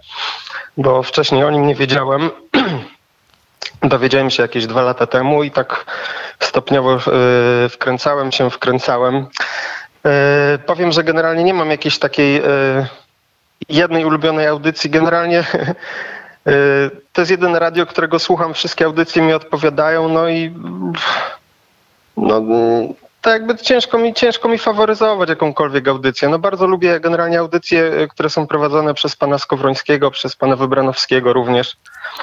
[0.77, 2.31] bo wcześniej o nim nie wiedziałem.
[3.83, 5.85] Dowiedziałem się jakieś dwa lata temu i tak
[6.41, 9.27] stopniowo e, wkręcałem się, wkręcałem.
[10.07, 12.43] E, powiem, że generalnie nie mam jakiejś takiej e,
[13.69, 14.91] jednej ulubionej audycji.
[14.91, 15.45] Generalnie
[17.13, 18.55] to jest jedyne radio, którego słucham.
[18.55, 20.09] Wszystkie audycje mi odpowiadają.
[20.09, 20.55] No i
[22.17, 22.43] no,
[23.27, 26.29] tak jakby ciężko mi, ciężko mi faworyzować jakąkolwiek audycję.
[26.29, 31.33] No bardzo lubię generalnie audycje, y, które są prowadzone przez pana Skowrońskiego, przez pana Wybranowskiego
[31.33, 31.77] również.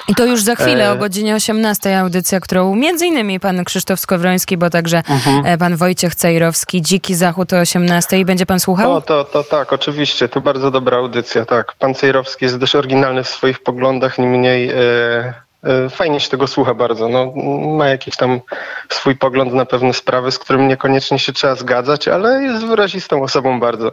[0.08, 0.92] I to już za chwilę E.
[0.92, 5.46] o godzinie 18 audycja, którą między innymi pan Krzysztof Skowroński, bo także Mhm.
[5.46, 8.92] e, pan Wojciech Cejrowski, Dziki Zachód o 18 i będzie pan słuchał?
[8.92, 11.74] O, to, to tak, oczywiście, to bardzo dobra audycja, tak.
[11.78, 15.43] Pan Cejrowski jest dość oryginalny w swoich poglądach, niemniej e, e,
[15.90, 17.08] fajnie się tego słucha bardzo.
[17.08, 17.32] No,
[17.76, 18.40] ma jakiś tam
[18.88, 23.60] swój pogląd na pewne sprawy, z którym niekoniecznie się trzeba zgadzać, ale jest wyrazistą osobą
[23.60, 23.92] bardzo.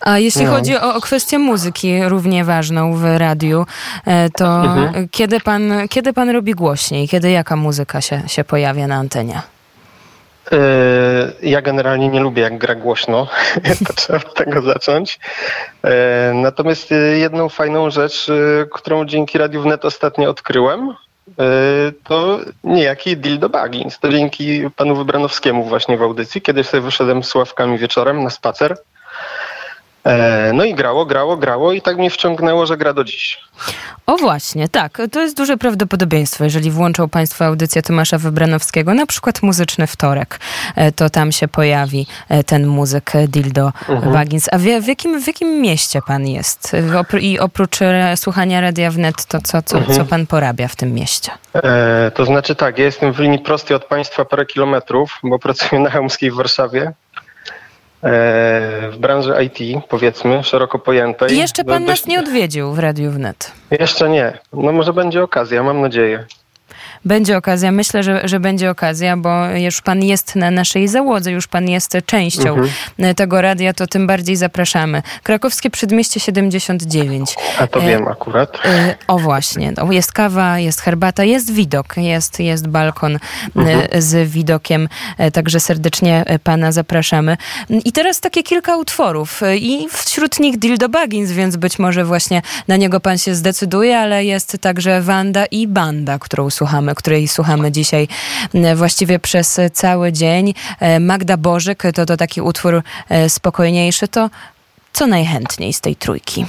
[0.00, 0.50] A jeśli No.
[0.52, 3.66] chodzi o, o kwestię muzyki, równie ważną w radiu,
[4.06, 5.08] e, to Mhm.
[5.10, 7.08] kiedy, pan, kiedy pan robi głośniej?
[7.08, 9.42] Kiedy jaka muzyka się, się pojawia na antenie?
[10.52, 13.26] E, Ja generalnie nie lubię, jak gra głośno.
[13.86, 15.20] to trzeba od tego zacząć.
[15.84, 18.26] E, Natomiast e, jedną fajną rzecz,
[18.72, 20.94] którą dzięki Radiu Wnet ostatnio odkryłem,
[22.04, 23.98] to niejaki Dildo Baggins.
[23.98, 26.42] To dzięki panu Wybranowskiemu właśnie w audycji.
[26.42, 28.76] Kiedyś sobie wyszedłem z Sławkami wieczorem na spacer.
[30.08, 33.38] E, No i grało, grało, grało i tak mnie wciągnęło, że gra do dziś.
[34.06, 34.98] O właśnie, tak.
[35.12, 40.40] To jest duże prawdopodobieństwo, jeżeli włączą Państwo audycję Tomasza Wybranowskiego, na przykład Muzyczny Wtorek,
[40.76, 44.12] e, to tam się pojawi e, ten muzyk Dildo Mhm.
[44.12, 44.48] Baggins.
[44.52, 46.72] A w, w, jakim, w jakim mieście Pan jest?
[47.20, 47.78] I oprócz
[48.16, 49.98] słuchania Radia Wnet, to co, co, Mhm.
[49.98, 51.30] co Pan porabia w tym mieście?
[51.54, 55.80] E, to znaczy tak, ja jestem w linii prostej od państwa parę kilometrów, bo pracuję
[55.82, 56.92] na Chełmskiej w Warszawie.
[58.04, 61.32] E, w branży IT, powiedzmy, szeroko pojętej.
[61.32, 63.52] I jeszcze Pan Do- dość- nas nie odwiedził w Radiu Wnet.
[63.70, 64.38] Jeszcze nie.
[64.52, 66.26] No może będzie okazja, mam nadzieję.
[67.04, 71.46] Będzie okazja, myślę, że, że będzie okazja, bo już pan jest na naszej załodze, już
[71.46, 73.14] pan jest częścią Mhm.
[73.14, 75.02] tego radia, to tym bardziej zapraszamy.
[75.22, 77.36] Krakowskie Przedmieście 79.
[77.58, 78.58] A to E, wiem akurat.
[78.64, 83.18] E, O właśnie, no, jest kawa, jest herbata, jest widok, jest, jest balkon e,
[83.56, 84.02] Mhm.
[84.02, 84.88] z widokiem,
[85.32, 87.36] także serdecznie pana zapraszamy.
[87.84, 92.76] I teraz takie kilka utworów i wśród nich Dildo Baggins, więc być może właśnie na
[92.76, 98.08] niego pan się zdecyduje, ale jest także Wanda i Banda, którą słuchamy, której słuchamy dzisiaj
[98.76, 100.54] właściwie przez cały dzień.
[100.80, 104.30] E, Magda Bożyk to, to taki utwór e, spokojniejszy, to
[104.92, 106.46] co najchętniej z tej trójki?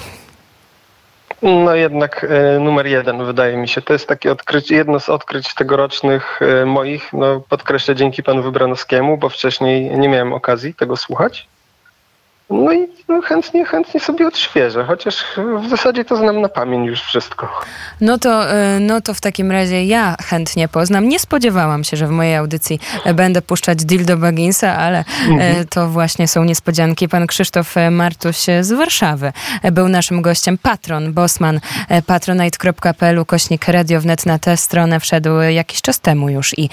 [1.42, 3.82] No jednak e, numer jeden wydaje mi się.
[3.82, 7.14] To jest takie odkrycie, jedno z odkryć tegorocznych moich.
[7.14, 11.48] No, podkreślę dzięki panu Wybranowskiemu, bo wcześniej nie miałem okazji tego słuchać.
[12.50, 15.26] No i no, chętnie, chętnie sobie odświeżę, chociaż
[15.66, 17.62] w zasadzie to znam na pamięć już wszystko.
[18.02, 21.10] No to, e, no to w takim razie ja chętnie poznam.
[21.10, 25.04] Nie spodziewałam się, że w mojej audycji e, będę puszczać Dildo Bagginsa, ale
[25.40, 27.08] e, to właśnie są niespodzianki.
[27.08, 29.34] Pan Krzysztof Martuś z Warszawy
[29.72, 30.58] był naszym gościem.
[30.58, 31.60] Patron, Bosman,
[32.06, 36.70] patronite.pl, kośnik Radio Wnet na tę stronę wszedł jakiś czas temu już i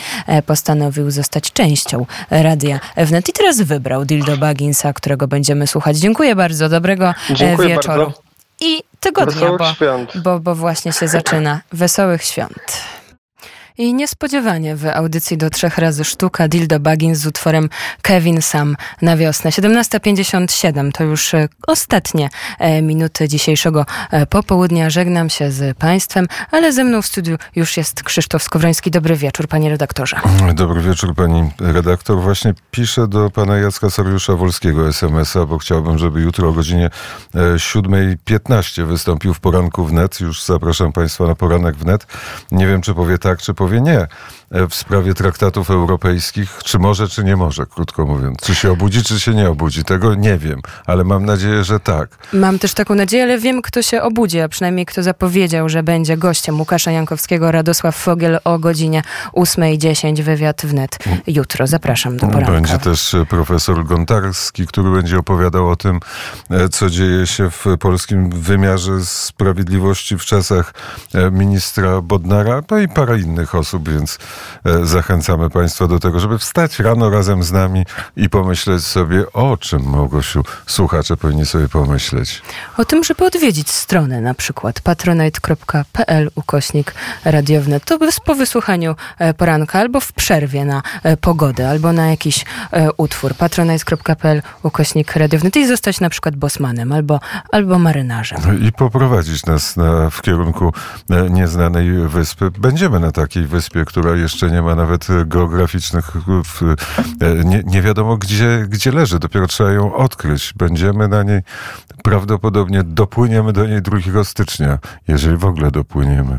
[0.47, 3.28] postanowił zostać częścią Radia Wnet.
[3.28, 5.97] I teraz wybrał Dildo Bagginsa, którego będziemy słuchać.
[5.97, 6.68] Dziękuję bardzo.
[6.68, 8.05] Dobrego e, Dziękuję wieczoru.
[8.05, 8.22] bardzo.
[8.60, 10.12] I tygodnia, Wesołych bo, świąt.
[10.16, 11.60] bo, bo właśnie się zaczyna.
[11.72, 12.82] Wesołych świąt.
[13.78, 17.69] I niespodziewanie w audycji do trzech razy sztuka Dildo Baggins z utworem
[18.03, 19.51] Kevin Sam na wiosnę.
[19.51, 22.28] 17.57 to już e, ostatnie
[22.59, 24.90] e, minuty dzisiejszego e, popołudnia.
[24.90, 28.90] Żegnam się z Państwem, ale ze mną w studiu już jest Krzysztof Skowroński.
[28.90, 30.20] Dobry wieczór, panie redaktorze.
[30.55, 32.20] Dobry wieczór pani redaktor.
[32.20, 36.90] Właśnie piszę do pana Jacka Sariusza Wolskiego SMS-a, bo chciałbym, żeby jutro o godzinie
[37.35, 40.20] e, 7.15 wystąpił w poranku wnet.
[40.20, 42.07] Już zapraszam państwa na poranek wnet.
[42.51, 44.09] Nie wiem, czy powie tak, czy powie nie e,
[44.51, 46.59] w sprawie traktatów europejskich.
[46.64, 48.39] Czy może, czy nie może, krótko mówiąc.
[48.43, 49.85] Czy się obudzi, czy się nie obudzi.
[49.85, 52.09] Tego nie wiem, ale mam nadzieję, że tak.
[52.32, 56.16] Mam też taką nadzieję, ale wiem, kto się obudzi, a przynajmniej kto zapowiedział, że będzie
[56.16, 59.02] gościem Łukasza Jankowskiego, Radosław Fogiel o godzinie
[59.32, 61.66] 8.10 wywiad wnet jutro.
[61.66, 62.52] Zapraszam do poranka.
[62.52, 66.01] Będzie też e, profesor Gontarski, który będzie opowiadał o tym,
[66.51, 70.74] e, co dzieje się w polskim wymiarze sprawiedliwości w czasach
[71.14, 74.36] e, ministra Bodnara, no i parę innych osób, więc e,
[74.83, 77.85] zachęcamy Państwa do tego, żeby wstać rano razem z nami
[78.17, 82.43] i pomyśleć sobie, o czym, Małgosiu, słuchacze powinni sobie pomyśleć.
[82.77, 86.95] O tym, żeby odwiedzić stronę na przykład patronite.pl ukośnik
[87.25, 87.81] radiowne.
[87.81, 92.93] To po wysłuchaniu e, poranka albo w przerwie na e, pogodę, albo na jakiś e,
[92.97, 93.35] utwór.
[93.35, 95.51] patronite.pl ukośnik radiowne.
[95.57, 97.21] I zostać na przykład bosmanem albo,
[97.53, 98.39] albo marynarzem.
[98.47, 100.73] No I poprowadzić nas na, w kierunku
[101.11, 102.51] e, nieznanej wyspy.
[102.51, 106.12] Będziemy na takiej wyspie, która jeszcze nie ma nawet geograficznych,
[107.20, 109.19] e, nie, nie wiadomo gdzie, gdzie leży.
[109.19, 110.53] Dopiero trzeba ją odkryć.
[110.57, 111.40] Będziemy na niej,
[112.03, 114.78] prawdopodobnie dopłyniemy do niej 2 stycznia,
[115.09, 116.39] jeżeli w ogóle dopłyniemy.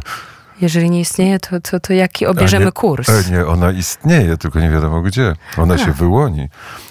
[0.61, 3.09] Jeżeli nie istnieje, to, to, to jaki obierzemy nie, kurs?
[3.09, 5.35] E, nie, ona istnieje, tylko nie wiadomo gdzie.
[5.57, 5.77] Ona A.
[5.77, 6.49] się wyłoni.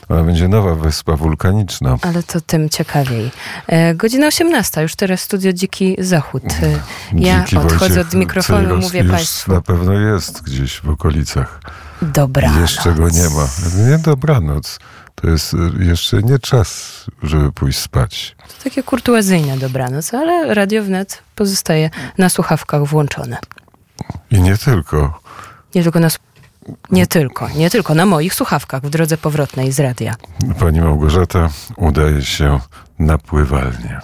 [0.08, 1.96] Ona będzie nowa wyspa wulkaniczna.
[2.02, 3.30] Ale to tym ciekawiej.
[3.66, 6.42] E, godzina 18, już teraz studio Dziki Zachód.
[6.44, 6.78] E,
[7.28, 11.60] ja Dziki odchodzę Wojciech od mikrofonu, Cejros mówię Państwu na pewno jest gdzieś w okolicach.
[12.02, 12.60] dobranoc.
[12.60, 13.48] Jeszcze go nie ma.
[13.90, 14.78] Nie dobranoc.
[15.16, 18.36] To jest y, jeszcze nie czas, żeby pójść spać.
[18.58, 23.38] To takie kurtuazyjne dobranoc, ale Radio Wnet pozostaje na słuchawkach włączone.
[24.30, 25.20] I nie tylko.
[25.74, 26.08] Nie tylko na...
[26.90, 30.14] Nie tylko, nie tylko na moich słuchawkach w drodze powrotnej z radia.
[30.58, 32.60] Pani Małgorzata udaje się
[32.98, 34.00] na pływalnię.